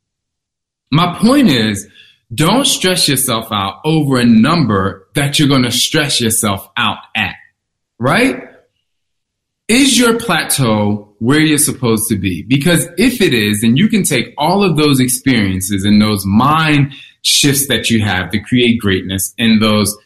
My 0.91 1.17
point 1.17 1.49
is, 1.49 1.87
don't 2.33 2.65
stress 2.65 3.07
yourself 3.07 3.47
out 3.51 3.81
over 3.83 4.19
a 4.19 4.25
number 4.25 5.07
that 5.15 5.39
you're 5.39 5.47
going 5.47 5.63
to 5.63 5.71
stress 5.71 6.21
yourself 6.21 6.69
out 6.77 6.99
at, 7.15 7.35
right? 7.99 8.43
Is 9.67 9.97
your 9.97 10.19
plateau 10.19 11.12
where 11.23 11.39
you're 11.39 11.57
supposed 11.57 12.09
to 12.09 12.17
be. 12.17 12.43
Because 12.43 12.85
if 12.97 13.21
it 13.21 13.33
is, 13.33 13.61
then 13.61 13.77
you 13.77 13.87
can 13.87 14.03
take 14.03 14.33
all 14.37 14.61
of 14.61 14.75
those 14.75 14.99
experiences 14.99 15.85
and 15.85 16.01
those 16.01 16.25
mind 16.25 16.93
shifts 17.21 17.69
that 17.69 17.89
you 17.89 18.03
have 18.03 18.29
to 18.31 18.39
create 18.39 18.77
greatness 18.79 19.33
and 19.39 19.61
those 19.61 19.97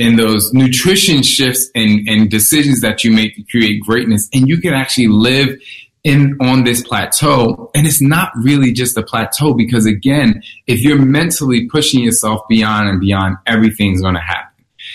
and 0.00 0.18
those 0.18 0.52
nutrition 0.52 1.22
shifts 1.22 1.70
and, 1.76 2.08
and 2.08 2.28
decisions 2.28 2.80
that 2.80 3.04
you 3.04 3.12
make 3.12 3.36
to 3.36 3.44
create 3.44 3.80
greatness. 3.82 4.28
And 4.34 4.48
you 4.48 4.60
can 4.60 4.74
actually 4.74 5.06
live 5.06 5.56
in 6.02 6.36
on 6.40 6.64
this 6.64 6.82
plateau. 6.82 7.70
And 7.76 7.86
it's 7.86 8.00
not 8.00 8.32
really 8.34 8.72
just 8.72 8.98
a 8.98 9.02
plateau 9.04 9.54
because 9.54 9.86
again 9.86 10.42
if 10.66 10.82
you're 10.82 11.00
mentally 11.00 11.68
pushing 11.68 12.02
yourself 12.02 12.40
beyond 12.48 12.88
and 12.88 13.00
beyond 13.00 13.36
everything's 13.46 14.02
going 14.02 14.14
to 14.14 14.20
happen 14.20 14.53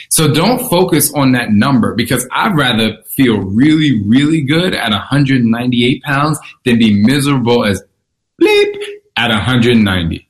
so 0.09 0.33
don't 0.33 0.67
focus 0.69 1.13
on 1.13 1.33
that 1.33 1.51
number 1.51 1.93
because 1.93 2.27
I'd 2.31 2.55
rather 2.55 2.97
feel 3.05 3.37
really, 3.37 4.01
really 4.03 4.41
good 4.41 4.73
at 4.73 4.89
198 4.89 6.03
pounds 6.03 6.39
than 6.65 6.79
be 6.79 6.93
miserable 6.93 7.63
as 7.63 7.81
bleep 8.41 8.73
at 9.15 9.29
190. 9.29 10.25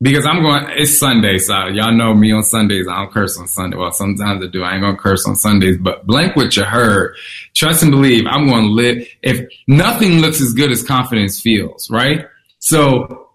Because 0.00 0.26
I'm 0.26 0.42
going, 0.42 0.66
it's 0.76 0.96
Sunday, 0.96 1.38
so 1.38 1.68
y'all 1.68 1.92
know 1.92 2.14
me 2.14 2.32
on 2.32 2.42
Sundays. 2.42 2.86
I 2.86 3.02
don't 3.02 3.12
curse 3.12 3.38
on 3.38 3.48
Sunday. 3.48 3.76
Well, 3.76 3.92
sometimes 3.92 4.44
I 4.44 4.46
do. 4.48 4.62
I 4.62 4.74
ain't 4.74 4.82
gonna 4.82 4.96
curse 4.96 5.26
on 5.26 5.36
Sundays, 5.36 5.78
but 5.78 6.06
blank 6.06 6.36
what 6.36 6.54
you 6.56 6.64
heard. 6.64 7.16
Trust 7.54 7.82
and 7.82 7.90
believe. 7.90 8.26
I'm 8.26 8.46
gonna 8.46 8.66
live. 8.66 9.06
If 9.22 9.46
nothing 9.66 10.20
looks 10.20 10.40
as 10.42 10.52
good 10.52 10.70
as 10.70 10.82
confidence 10.82 11.40
feels, 11.40 11.90
right? 11.90 12.26
So 12.58 13.30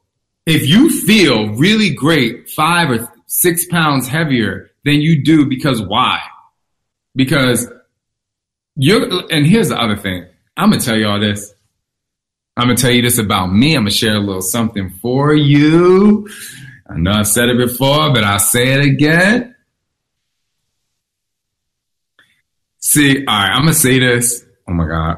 if 0.46 0.68
you 0.68 0.92
feel 1.02 1.50
really 1.56 1.94
great, 1.94 2.50
five 2.50 2.92
or 2.92 3.12
six 3.26 3.66
pounds 3.66 4.08
heavier 4.08 4.71
than 4.86 5.02
you 5.02 5.24
do 5.24 5.46
because 5.46 5.82
why? 5.82 6.22
Because 7.16 7.68
you're, 8.76 9.32
and 9.32 9.46
here's 9.46 9.70
the 9.70 9.80
other 9.80 9.96
thing. 9.96 10.26
I'm 10.58 10.70
going 10.70 10.80
to 10.80 10.86
tell 10.86 10.98
you 10.98 11.08
all 11.08 11.20
this. 11.20 11.54
I'm 12.58 12.68
going 12.68 12.76
to 12.76 12.82
tell 12.82 12.92
you 12.92 13.02
this 13.02 13.18
about 13.18 13.48
me. 13.48 13.76
I'm 13.76 13.84
going 13.84 13.92
to 13.92 13.98
share 13.98 14.16
a 14.16 14.20
little 14.20 14.42
something 14.42 14.90
for 15.02 15.34
you. 15.34 16.28
I 16.90 16.98
know 16.98 17.12
I 17.12 17.24
said 17.24 17.50
it 17.50 17.58
before, 17.58 18.14
but 18.14 18.24
I'll 18.24 18.40
say 18.40 18.74
it 18.74 18.86
again. 18.86 19.56
See, 22.80 23.20
all 23.20 23.26
right, 23.26 23.52
I'm 23.52 23.64
going 23.64 23.74
to 23.74 23.80
say 23.80 24.00
this. 24.00 24.44
Oh 24.68 24.74
my 24.74 24.88
God. 24.88 25.18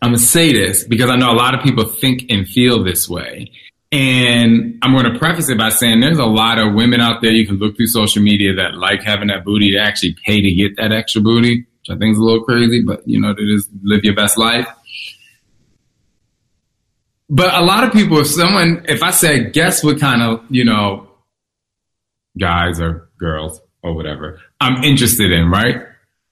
I'm 0.00 0.10
going 0.10 0.18
to 0.18 0.24
say 0.24 0.52
this 0.52 0.84
because 0.84 1.10
I 1.10 1.16
know 1.16 1.30
a 1.30 1.34
lot 1.34 1.54
of 1.54 1.62
people 1.62 1.84
think 1.84 2.24
and 2.28 2.48
feel 2.48 2.82
this 2.82 3.08
way. 3.08 3.52
And 3.92 4.78
I'm 4.82 4.92
going 4.92 5.12
to 5.12 5.18
preface 5.18 5.50
it 5.50 5.58
by 5.58 5.68
saying 5.68 6.00
there's 6.00 6.18
a 6.18 6.24
lot 6.24 6.58
of 6.58 6.72
women 6.72 7.02
out 7.02 7.20
there 7.20 7.30
you 7.30 7.46
can 7.46 7.58
look 7.58 7.76
through 7.76 7.88
social 7.88 8.22
media 8.22 8.54
that 8.54 8.74
like 8.74 9.02
having 9.02 9.28
that 9.28 9.44
booty 9.44 9.70
to 9.72 9.78
actually 9.78 10.16
pay 10.24 10.40
to 10.40 10.50
get 10.50 10.76
that 10.78 10.92
extra 10.92 11.20
booty, 11.20 11.58
which 11.58 11.94
I 11.94 11.98
think 11.98 12.12
is 12.12 12.18
a 12.18 12.22
little 12.22 12.42
crazy, 12.42 12.80
but 12.80 13.06
you 13.06 13.20
know, 13.20 13.34
to 13.34 13.54
just 13.54 13.68
live 13.82 14.02
your 14.02 14.14
best 14.14 14.38
life. 14.38 14.66
But 17.28 17.54
a 17.54 17.62
lot 17.62 17.84
of 17.84 17.92
people, 17.92 18.18
if 18.18 18.28
someone, 18.28 18.84
if 18.88 19.02
I 19.02 19.10
said, 19.10 19.52
guess 19.52 19.84
what 19.84 20.00
kind 20.00 20.22
of, 20.22 20.44
you 20.48 20.64
know, 20.64 21.08
guys 22.38 22.80
or 22.80 23.10
girls 23.18 23.60
or 23.82 23.94
whatever 23.94 24.40
I'm 24.60 24.82
interested 24.84 25.32
in, 25.32 25.50
right? 25.50 25.82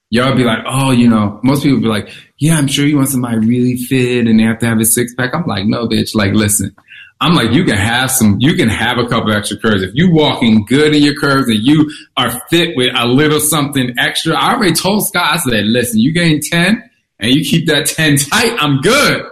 Y'all 0.09 0.35
be 0.35 0.43
like, 0.43 0.63
oh, 0.67 0.91
you 0.91 1.07
know, 1.07 1.39
most 1.43 1.63
people 1.63 1.79
be 1.79 1.87
like, 1.87 2.11
yeah, 2.37 2.57
I'm 2.57 2.67
sure 2.67 2.85
you 2.85 2.97
want 2.97 3.09
somebody 3.09 3.37
really 3.37 3.77
fit 3.77 4.27
and 4.27 4.39
they 4.39 4.43
have 4.43 4.59
to 4.59 4.65
have 4.65 4.79
a 4.79 4.85
six 4.85 5.13
pack. 5.13 5.33
I'm 5.33 5.45
like, 5.45 5.65
no, 5.65 5.87
bitch. 5.87 6.15
Like, 6.15 6.33
listen, 6.33 6.75
I'm 7.21 7.35
like, 7.35 7.51
you 7.51 7.63
can 7.63 7.77
have 7.77 8.09
some, 8.09 8.37
you 8.39 8.55
can 8.55 8.67
have 8.67 8.97
a 8.97 9.07
couple 9.07 9.31
extra 9.31 9.55
curves. 9.55 9.83
If 9.83 9.91
you 9.93 10.11
walking 10.11 10.65
good 10.65 10.95
in 10.95 11.03
your 11.03 11.13
curves 11.13 11.47
and 11.49 11.59
you 11.59 11.91
are 12.17 12.31
fit 12.49 12.75
with 12.75 12.89
a 12.97 13.05
little 13.05 13.39
something 13.39 13.93
extra, 13.99 14.33
I 14.33 14.55
already 14.55 14.73
told 14.73 15.05
Scott, 15.05 15.35
I 15.35 15.37
said, 15.37 15.65
listen, 15.65 15.99
you 15.99 16.13
gain 16.13 16.41
10 16.41 16.89
and 17.19 17.31
you 17.31 17.45
keep 17.47 17.67
that 17.67 17.85
10 17.85 18.17
tight, 18.17 18.57
I'm 18.59 18.81
good. 18.81 19.23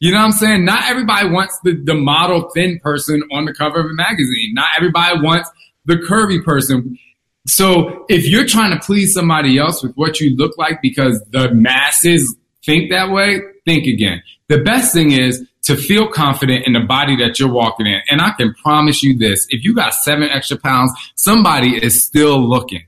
You 0.00 0.10
know 0.10 0.18
what 0.18 0.24
I'm 0.24 0.32
saying? 0.32 0.64
Not 0.64 0.90
everybody 0.90 1.28
wants 1.28 1.56
the, 1.62 1.80
the 1.80 1.94
model 1.94 2.50
thin 2.54 2.80
person 2.80 3.22
on 3.30 3.44
the 3.44 3.54
cover 3.54 3.78
of 3.78 3.86
a 3.86 3.94
magazine. 3.94 4.54
Not 4.54 4.66
everybody 4.76 5.20
wants 5.20 5.48
the 5.84 5.94
curvy 5.94 6.42
person. 6.44 6.98
So 7.46 8.04
if 8.08 8.26
you're 8.26 8.46
trying 8.46 8.76
to 8.76 8.84
please 8.84 9.14
somebody 9.14 9.58
else 9.58 9.80
with 9.80 9.94
what 9.94 10.20
you 10.20 10.36
look 10.36 10.58
like 10.58 10.82
because 10.82 11.22
the 11.30 11.54
masses 11.54 12.36
think 12.64 12.90
that 12.90 13.12
way, 13.12 13.42
think 13.64 13.86
again. 13.86 14.22
The 14.48 14.58
best 14.58 14.92
thing 14.92 15.12
is 15.12 15.46
to 15.68 15.76
feel 15.76 16.08
confident 16.08 16.66
in 16.66 16.72
the 16.72 16.80
body 16.80 17.14
that 17.16 17.38
you're 17.38 17.52
walking 17.52 17.86
in. 17.86 18.00
And 18.08 18.22
I 18.22 18.30
can 18.30 18.54
promise 18.54 19.02
you 19.02 19.18
this, 19.18 19.46
if 19.50 19.62
you 19.64 19.74
got 19.74 19.92
seven 19.92 20.30
extra 20.30 20.56
pounds, 20.56 20.92
somebody 21.14 21.76
is 21.76 22.02
still 22.02 22.40
looking. 22.40 22.86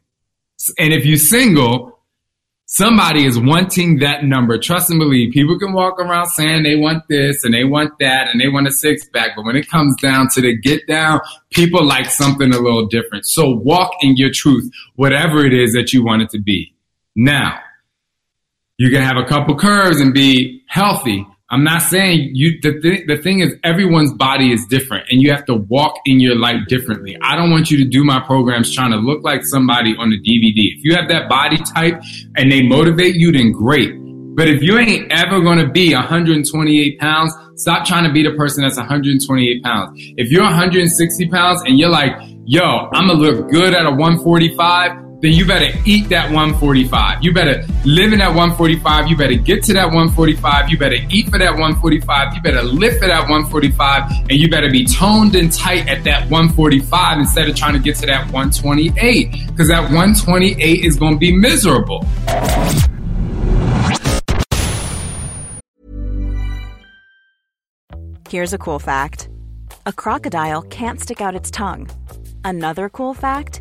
And 0.78 0.94
if 0.94 1.04
you're 1.04 1.18
single, 1.18 2.00
somebody 2.64 3.26
is 3.26 3.38
wanting 3.38 3.98
that 3.98 4.24
number. 4.24 4.56
Trust 4.56 4.88
and 4.88 4.98
believe. 4.98 5.34
People 5.34 5.58
can 5.58 5.74
walk 5.74 6.00
around 6.00 6.28
saying 6.28 6.62
they 6.62 6.76
want 6.76 7.04
this 7.10 7.44
and 7.44 7.52
they 7.52 7.64
want 7.64 7.92
that 8.00 8.28
and 8.28 8.40
they 8.40 8.48
want 8.48 8.66
a 8.66 8.72
six 8.72 9.06
pack. 9.10 9.36
But 9.36 9.44
when 9.44 9.56
it 9.56 9.68
comes 9.68 9.94
down 10.00 10.28
to 10.30 10.40
the 10.40 10.56
get 10.56 10.86
down, 10.86 11.20
people 11.50 11.84
like 11.84 12.06
something 12.06 12.50
a 12.50 12.58
little 12.58 12.86
different. 12.86 13.26
So 13.26 13.50
walk 13.50 13.92
in 14.00 14.16
your 14.16 14.30
truth, 14.32 14.72
whatever 14.94 15.44
it 15.44 15.52
is 15.52 15.74
that 15.74 15.92
you 15.92 16.02
want 16.02 16.22
it 16.22 16.30
to 16.30 16.40
be. 16.40 16.74
Now, 17.14 17.60
you 18.78 18.88
can 18.88 19.02
have 19.02 19.18
a 19.18 19.26
couple 19.26 19.54
curves 19.54 20.00
and 20.00 20.14
be 20.14 20.62
healthy, 20.66 21.26
I'm 21.52 21.64
not 21.64 21.82
saying 21.82 22.30
you, 22.32 22.60
the, 22.62 22.80
th- 22.80 23.06
the 23.08 23.16
thing 23.16 23.40
is 23.40 23.56
everyone's 23.64 24.12
body 24.14 24.52
is 24.52 24.64
different 24.66 25.06
and 25.10 25.20
you 25.20 25.32
have 25.32 25.44
to 25.46 25.56
walk 25.56 25.96
in 26.06 26.20
your 26.20 26.36
light 26.36 26.68
differently. 26.68 27.16
I 27.22 27.34
don't 27.34 27.50
want 27.50 27.72
you 27.72 27.78
to 27.78 27.84
do 27.84 28.04
my 28.04 28.20
programs 28.20 28.72
trying 28.72 28.92
to 28.92 28.98
look 28.98 29.24
like 29.24 29.44
somebody 29.44 29.96
on 29.98 30.10
the 30.10 30.20
DVD. 30.20 30.76
If 30.76 30.84
you 30.84 30.94
have 30.94 31.08
that 31.08 31.28
body 31.28 31.56
type 31.56 32.00
and 32.36 32.52
they 32.52 32.62
motivate 32.62 33.16
you, 33.16 33.32
then 33.32 33.50
great. 33.50 33.92
But 34.36 34.46
if 34.48 34.62
you 34.62 34.78
ain't 34.78 35.10
ever 35.10 35.40
going 35.40 35.58
to 35.58 35.68
be 35.68 35.92
128 35.92 37.00
pounds, 37.00 37.34
stop 37.56 37.84
trying 37.84 38.04
to 38.04 38.12
be 38.12 38.22
the 38.22 38.30
person 38.36 38.62
that's 38.62 38.76
128 38.76 39.62
pounds. 39.64 39.90
If 40.16 40.30
you're 40.30 40.44
160 40.44 41.28
pounds 41.30 41.62
and 41.62 41.80
you're 41.80 41.90
like, 41.90 42.12
yo, 42.46 42.88
I'm 42.92 43.08
going 43.08 43.18
to 43.18 43.24
look 43.24 43.50
good 43.50 43.74
at 43.74 43.86
a 43.86 43.90
145, 43.90 45.09
then 45.20 45.32
you 45.32 45.46
better 45.46 45.68
eat 45.84 46.08
that 46.08 46.30
145. 46.30 47.22
You 47.22 47.34
better 47.34 47.62
live 47.84 48.14
in 48.14 48.20
that 48.20 48.28
145. 48.28 49.06
You 49.06 49.16
better 49.18 49.34
get 49.34 49.62
to 49.64 49.74
that 49.74 49.86
145. 49.86 50.70
You 50.70 50.78
better 50.78 50.96
eat 51.10 51.28
for 51.28 51.38
that 51.38 51.52
145. 51.52 52.34
You 52.34 52.40
better 52.40 52.62
live 52.62 52.94
for 52.98 53.06
that 53.06 53.28
145. 53.28 54.10
And 54.30 54.32
you 54.32 54.48
better 54.48 54.70
be 54.70 54.86
toned 54.86 55.34
and 55.34 55.52
tight 55.52 55.86
at 55.88 56.04
that 56.04 56.30
145 56.30 57.18
instead 57.18 57.50
of 57.50 57.54
trying 57.54 57.74
to 57.74 57.80
get 57.80 57.96
to 57.96 58.06
that 58.06 58.32
128. 58.32 59.48
Because 59.48 59.68
that 59.68 59.82
128 59.82 60.84
is 60.84 60.96
going 60.96 61.12
to 61.12 61.18
be 61.18 61.36
miserable. 61.36 62.06
Here's 68.30 68.54
a 68.54 68.58
cool 68.58 68.78
fact 68.78 69.28
a 69.84 69.92
crocodile 69.92 70.62
can't 70.62 70.98
stick 70.98 71.20
out 71.20 71.34
its 71.34 71.50
tongue. 71.50 71.90
Another 72.42 72.88
cool 72.88 73.12
fact 73.12 73.60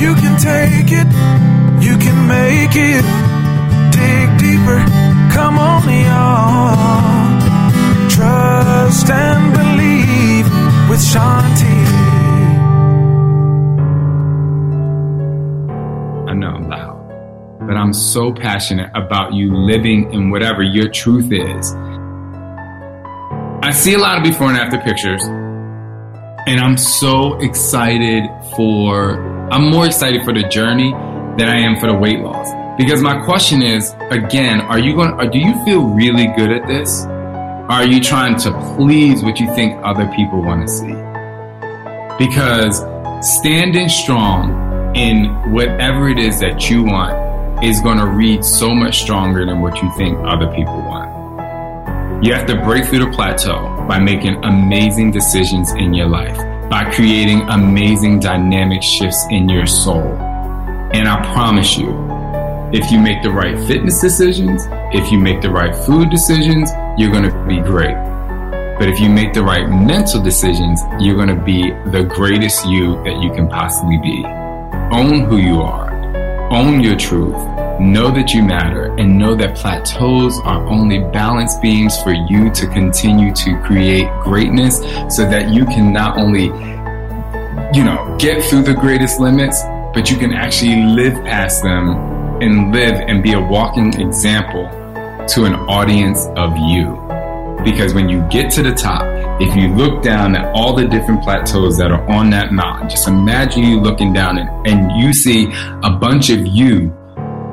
You 0.00 0.14
can 0.14 0.38
take 0.40 0.90
it, 0.92 1.06
you 1.84 1.94
can 1.98 2.26
make 2.26 2.74
it. 2.74 3.04
Dig 3.92 4.38
deeper, 4.38 4.80
come 5.30 5.58
on, 5.58 5.82
y'all. 5.90 7.40
Trust 8.08 9.10
and 9.10 9.52
believe 9.52 10.46
with 10.88 11.02
Shaun 11.02 11.44
T. 11.54 11.66
I 16.30 16.32
know 16.32 16.48
I'm 16.48 16.68
loud, 16.70 17.66
but 17.66 17.76
I'm 17.76 17.92
so 17.92 18.32
passionate 18.32 18.90
about 18.94 19.34
you 19.34 19.54
living 19.54 20.10
in 20.14 20.30
whatever 20.30 20.62
your 20.62 20.88
truth 20.88 21.30
is. 21.30 21.74
I 23.62 23.70
see 23.70 23.92
a 23.92 23.98
lot 23.98 24.16
of 24.16 24.24
before 24.24 24.48
and 24.48 24.56
after 24.56 24.78
pictures, 24.78 25.22
and 26.46 26.58
I'm 26.58 26.78
so 26.78 27.38
excited 27.40 28.24
for 28.56 29.29
I'm 29.50 29.68
more 29.68 29.84
excited 29.84 30.24
for 30.24 30.32
the 30.32 30.44
journey 30.44 30.92
than 31.36 31.48
I 31.48 31.56
am 31.56 31.76
for 31.80 31.88
the 31.88 31.94
weight 31.94 32.20
loss. 32.20 32.48
Because 32.78 33.02
my 33.02 33.20
question 33.24 33.62
is, 33.62 33.92
again, 34.08 34.60
are 34.60 34.78
you 34.78 34.94
going, 34.94 35.10
or 35.14 35.26
do 35.26 35.40
you 35.40 35.52
feel 35.64 35.88
really 35.88 36.28
good 36.36 36.52
at 36.52 36.68
this? 36.68 37.04
Are 37.68 37.84
you 37.84 38.00
trying 38.00 38.36
to 38.38 38.52
please 38.76 39.24
what 39.24 39.40
you 39.40 39.52
think 39.56 39.76
other 39.82 40.06
people 40.14 40.40
want 40.40 40.68
to 40.68 40.72
see? 40.72 40.94
Because 42.16 42.78
standing 43.28 43.88
strong 43.88 44.94
in 44.94 45.26
whatever 45.50 46.08
it 46.08 46.18
is 46.18 46.38
that 46.38 46.70
you 46.70 46.84
want 46.84 47.64
is 47.64 47.80
going 47.80 47.98
to 47.98 48.06
read 48.06 48.44
so 48.44 48.72
much 48.72 49.00
stronger 49.00 49.44
than 49.44 49.60
what 49.60 49.82
you 49.82 49.92
think 49.96 50.16
other 50.20 50.46
people 50.54 50.78
want. 50.78 52.24
You 52.24 52.34
have 52.34 52.46
to 52.46 52.54
break 52.62 52.84
through 52.84 53.00
the 53.00 53.10
plateau 53.10 53.84
by 53.88 53.98
making 53.98 54.44
amazing 54.44 55.10
decisions 55.10 55.72
in 55.72 55.92
your 55.92 56.06
life 56.06 56.38
by 56.70 56.88
creating 56.94 57.40
amazing 57.48 58.20
dynamic 58.20 58.80
shifts 58.80 59.26
in 59.30 59.48
your 59.48 59.66
soul. 59.66 60.16
And 60.92 61.08
I 61.08 61.20
promise 61.32 61.76
you, 61.76 61.90
if 62.72 62.92
you 62.92 63.00
make 63.00 63.24
the 63.24 63.30
right 63.30 63.58
fitness 63.66 64.00
decisions, 64.00 64.62
if 64.94 65.10
you 65.10 65.18
make 65.18 65.40
the 65.40 65.50
right 65.50 65.74
food 65.74 66.10
decisions, 66.10 66.70
you're 66.96 67.10
going 67.10 67.28
to 67.28 67.44
be 67.48 67.56
great. 67.56 67.96
But 68.78 68.88
if 68.88 69.00
you 69.00 69.10
make 69.10 69.34
the 69.34 69.42
right 69.42 69.68
mental 69.68 70.22
decisions, 70.22 70.80
you're 71.00 71.16
going 71.16 71.36
to 71.36 71.44
be 71.44 71.72
the 71.90 72.04
greatest 72.04 72.64
you 72.66 73.02
that 73.02 73.20
you 73.20 73.32
can 73.32 73.48
possibly 73.48 73.98
be. 73.98 74.24
Own 74.92 75.24
who 75.24 75.38
you 75.38 75.62
are. 75.62 75.90
Own 76.52 76.80
your 76.80 76.96
truth. 76.96 77.34
Know 77.80 78.10
that 78.10 78.34
you 78.34 78.42
matter 78.42 78.94
and 78.98 79.18
know 79.18 79.34
that 79.34 79.56
plateaus 79.56 80.38
are 80.40 80.66
only 80.68 80.98
balance 80.98 81.56
beams 81.60 81.96
for 82.02 82.12
you 82.12 82.50
to 82.50 82.66
continue 82.66 83.34
to 83.36 83.58
create 83.62 84.06
greatness 84.22 84.76
so 85.08 85.26
that 85.30 85.48
you 85.48 85.64
can 85.64 85.90
not 85.90 86.18
only, 86.18 86.44
you 87.72 87.82
know, 87.82 88.16
get 88.20 88.44
through 88.44 88.64
the 88.64 88.74
greatest 88.74 89.18
limits, 89.18 89.62
but 89.94 90.10
you 90.10 90.18
can 90.18 90.34
actually 90.34 90.76
live 90.82 91.14
past 91.24 91.62
them 91.62 91.88
and 92.42 92.70
live 92.70 92.96
and 93.08 93.22
be 93.22 93.32
a 93.32 93.40
walking 93.40 93.98
example 93.98 94.68
to 95.28 95.46
an 95.46 95.54
audience 95.54 96.26
of 96.36 96.54
you. 96.58 97.00
Because 97.64 97.94
when 97.94 98.10
you 98.10 98.20
get 98.28 98.50
to 98.52 98.62
the 98.62 98.72
top, 98.72 99.04
if 99.40 99.56
you 99.56 99.68
look 99.68 100.02
down 100.02 100.36
at 100.36 100.54
all 100.54 100.74
the 100.74 100.86
different 100.86 101.22
plateaus 101.22 101.78
that 101.78 101.90
are 101.90 102.06
on 102.10 102.28
that 102.28 102.52
mountain, 102.52 102.90
just 102.90 103.08
imagine 103.08 103.62
you 103.62 103.80
looking 103.80 104.12
down 104.12 104.36
and, 104.36 104.66
and 104.66 105.00
you 105.00 105.14
see 105.14 105.50
a 105.82 105.90
bunch 105.90 106.28
of 106.28 106.46
you 106.46 106.94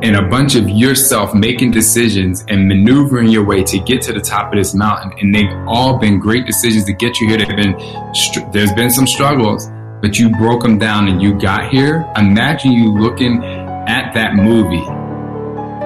and 0.04 0.16
a 0.16 0.22
bunch 0.22 0.56
of 0.56 0.70
yourself 0.70 1.34
making 1.34 1.72
decisions 1.72 2.46
and 2.48 2.68
maneuvering 2.68 3.30
your 3.30 3.44
way 3.44 3.64
to 3.64 3.80
get 3.80 4.02
to 4.04 4.14
the 4.14 4.22
top 4.22 4.54
of 4.54 4.58
this 4.58 4.74
mountain. 4.74 5.12
And 5.20 5.34
they've 5.34 5.52
all 5.68 5.98
been 5.98 6.20
great 6.20 6.46
decisions 6.46 6.86
to 6.86 6.94
get 6.94 7.20
you 7.20 7.30
here. 7.30 7.40
They've 7.40 7.48
been, 7.48 8.52
there's 8.52 8.74
been 8.74 8.92
some 8.92 9.08
struggles, 9.08 9.68
but 10.02 10.20
you 10.20 10.30
broke 10.38 10.62
them 10.62 10.78
down 10.78 11.08
and 11.08 11.22
you 11.22 11.40
got 11.40 11.70
here. 11.70 12.08
Imagine 12.16 12.74
you 12.74 12.94
looking 12.94 13.44
at 13.44 14.14
that 14.14 14.36
movie 14.36 14.86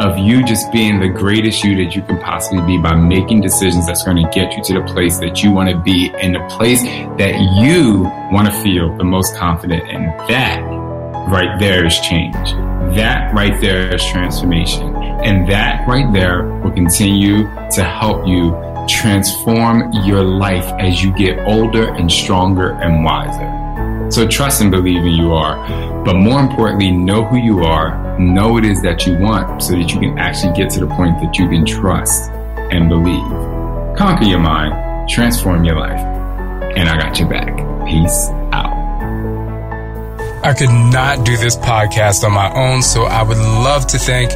of 0.01 0.17
you 0.17 0.43
just 0.43 0.71
being 0.71 0.99
the 0.99 1.07
greatest 1.07 1.63
you 1.63 1.75
that 1.75 1.95
you 1.95 2.01
can 2.01 2.17
possibly 2.19 2.65
be 2.65 2.77
by 2.81 2.95
making 2.95 3.39
decisions 3.39 3.85
that's 3.85 4.03
going 4.03 4.17
to 4.17 4.29
get 4.33 4.51
you 4.57 4.63
to 4.63 4.73
the 4.73 4.93
place 4.93 5.19
that 5.19 5.43
you 5.43 5.51
want 5.51 5.69
to 5.69 5.79
be 5.83 6.11
and 6.15 6.33
the 6.33 6.45
place 6.49 6.81
that 6.81 7.39
you 7.61 8.01
want 8.31 8.47
to 8.47 8.53
feel 8.61 8.95
the 8.97 9.03
most 9.03 9.35
confident 9.37 9.87
in. 9.89 10.05
That 10.27 10.59
right 11.29 11.59
there 11.59 11.85
is 11.85 11.97
change. 11.99 12.70
That 12.95 13.33
right 13.33 13.59
there 13.61 13.93
is 13.95 14.03
transformation. 14.05 14.95
And 14.95 15.47
that 15.49 15.87
right 15.87 16.11
there 16.11 16.43
will 16.59 16.71
continue 16.71 17.43
to 17.71 17.83
help 17.83 18.27
you 18.27 18.51
transform 18.87 19.91
your 20.03 20.23
life 20.23 20.65
as 20.79 21.03
you 21.03 21.13
get 21.13 21.39
older 21.47 21.93
and 21.93 22.11
stronger 22.11 22.71
and 22.73 23.03
wiser. 23.03 23.61
So 24.11 24.27
trust 24.27 24.61
and 24.61 24.71
believe 24.71 25.05
in 25.05 25.13
you 25.13 25.31
are. 25.33 26.03
But 26.03 26.15
more 26.15 26.39
importantly, 26.41 26.91
know 26.91 27.23
who 27.23 27.37
you 27.37 27.63
are, 27.63 28.19
know 28.19 28.53
what 28.53 28.65
it 28.65 28.71
is 28.71 28.81
that 28.81 29.05
you 29.05 29.17
want 29.17 29.63
so 29.63 29.73
that 29.73 29.93
you 29.93 29.99
can 29.99 30.17
actually 30.17 30.53
get 30.53 30.69
to 30.71 30.81
the 30.81 30.87
point 30.87 31.21
that 31.21 31.37
you 31.37 31.47
can 31.47 31.65
trust 31.65 32.29
and 32.71 32.89
believe. 32.89 33.97
Conquer 33.97 34.25
your 34.25 34.39
mind, 34.39 35.07
transform 35.07 35.63
your 35.63 35.79
life. 35.79 36.01
And 36.75 36.89
I 36.89 36.97
got 36.97 37.19
your 37.19 37.29
back. 37.29 37.55
Peace. 37.87 38.40
I 40.43 40.53
could 40.53 40.69
not 40.69 41.23
do 41.23 41.37
this 41.37 41.55
podcast 41.55 42.23
on 42.23 42.31
my 42.33 42.51
own, 42.53 42.81
so 42.81 43.03
I 43.03 43.21
would 43.21 43.37
love 43.37 43.85
to 43.87 43.99
thank 43.99 44.31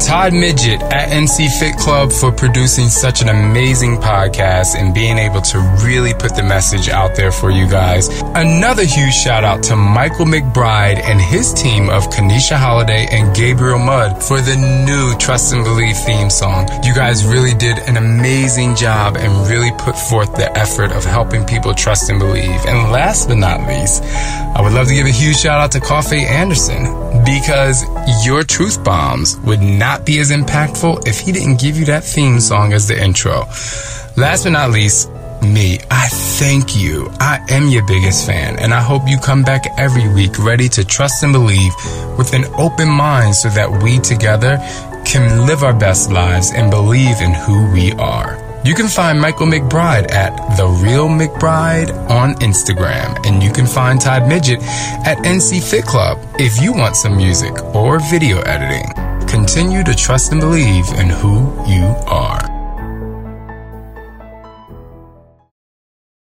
Todd 0.00 0.34
Midget 0.34 0.82
at 0.82 1.08
NC 1.08 1.48
Fit 1.58 1.76
Club 1.78 2.12
for 2.12 2.30
producing 2.30 2.88
such 2.88 3.22
an 3.22 3.30
amazing 3.30 3.96
podcast 3.96 4.76
and 4.76 4.94
being 4.94 5.16
able 5.16 5.40
to 5.40 5.58
really 5.82 6.12
put 6.12 6.36
the 6.36 6.42
message 6.42 6.90
out 6.90 7.16
there 7.16 7.32
for 7.32 7.50
you 7.50 7.66
guys. 7.66 8.08
Another 8.34 8.84
huge 8.84 9.14
shout 9.14 9.44
out 9.44 9.62
to 9.64 9.76
Michael 9.76 10.26
McBride 10.26 11.00
and 11.00 11.20
his 11.20 11.54
team 11.54 11.88
of 11.88 12.08
Kanisha 12.08 12.56
Holiday 12.56 13.06
and 13.10 13.34
Gabriel 13.34 13.78
Mudd 13.78 14.22
for 14.22 14.42
the 14.42 14.56
new 14.56 15.16
Trust 15.18 15.54
and 15.54 15.64
Believe 15.64 15.96
theme 15.96 16.28
song. 16.28 16.68
You 16.84 16.94
guys 16.94 17.24
really 17.24 17.54
did 17.54 17.78
an 17.88 17.96
amazing 17.96 18.76
job 18.76 19.16
and 19.16 19.48
really 19.48 19.70
put 19.78 19.96
forth 19.96 20.34
the 20.36 20.54
effort 20.56 20.92
of 20.92 21.04
helping 21.04 21.46
people 21.46 21.72
trust 21.72 22.10
and 22.10 22.18
believe. 22.18 22.60
And 22.66 22.92
last 22.92 23.28
but 23.28 23.38
not 23.38 23.66
least, 23.66 24.02
I 24.02 24.60
would 24.60 24.72
love 24.74 24.88
to 24.88 24.94
give 24.94 25.06
a 25.06 25.10
huge 25.10 25.45
shout 25.46 25.60
out 25.60 25.70
to 25.70 25.78
Coffee 25.78 26.24
Anderson 26.24 26.82
because 27.24 27.84
your 28.26 28.42
truth 28.42 28.82
bombs 28.82 29.38
would 29.44 29.60
not 29.60 30.04
be 30.04 30.18
as 30.18 30.32
impactful 30.32 31.06
if 31.06 31.20
he 31.20 31.30
didn't 31.30 31.60
give 31.60 31.76
you 31.76 31.84
that 31.84 32.02
theme 32.02 32.40
song 32.40 32.72
as 32.72 32.88
the 32.88 33.00
intro. 33.00 33.42
Last 34.16 34.42
but 34.42 34.50
not 34.50 34.72
least, 34.72 35.08
me. 35.42 35.78
I 35.88 36.08
thank 36.40 36.76
you. 36.76 37.08
I 37.20 37.38
am 37.48 37.68
your 37.68 37.86
biggest 37.86 38.26
fan, 38.26 38.58
and 38.58 38.74
I 38.74 38.82
hope 38.82 39.02
you 39.06 39.18
come 39.20 39.44
back 39.44 39.66
every 39.78 40.12
week 40.12 40.36
ready 40.40 40.68
to 40.70 40.84
trust 40.84 41.22
and 41.22 41.32
believe 41.32 41.72
with 42.18 42.34
an 42.34 42.46
open 42.56 42.88
mind 42.88 43.36
so 43.36 43.48
that 43.50 43.70
we 43.84 44.00
together 44.00 44.56
can 45.04 45.46
live 45.46 45.62
our 45.62 45.78
best 45.78 46.10
lives 46.10 46.50
and 46.52 46.72
believe 46.72 47.20
in 47.20 47.32
who 47.32 47.72
we 47.72 47.92
are. 47.92 48.45
You 48.66 48.74
can 48.74 48.88
find 48.88 49.20
Michael 49.20 49.46
McBride 49.46 50.10
at 50.10 50.56
The 50.56 50.66
Real 50.66 51.06
McBride 51.06 52.10
on 52.10 52.34
Instagram, 52.40 53.24
and 53.24 53.40
you 53.40 53.52
can 53.52 53.64
find 53.64 54.00
Todd 54.00 54.28
Midget 54.28 54.60
at 55.06 55.18
NC 55.18 55.62
Fit 55.62 55.84
Club 55.84 56.18
if 56.40 56.60
you 56.60 56.72
want 56.72 56.96
some 56.96 57.16
music 57.16 57.52
or 57.76 58.00
video 58.10 58.40
editing. 58.40 58.90
Continue 59.28 59.84
to 59.84 59.94
trust 59.94 60.32
and 60.32 60.40
believe 60.40 60.88
in 60.98 61.08
who 61.08 61.54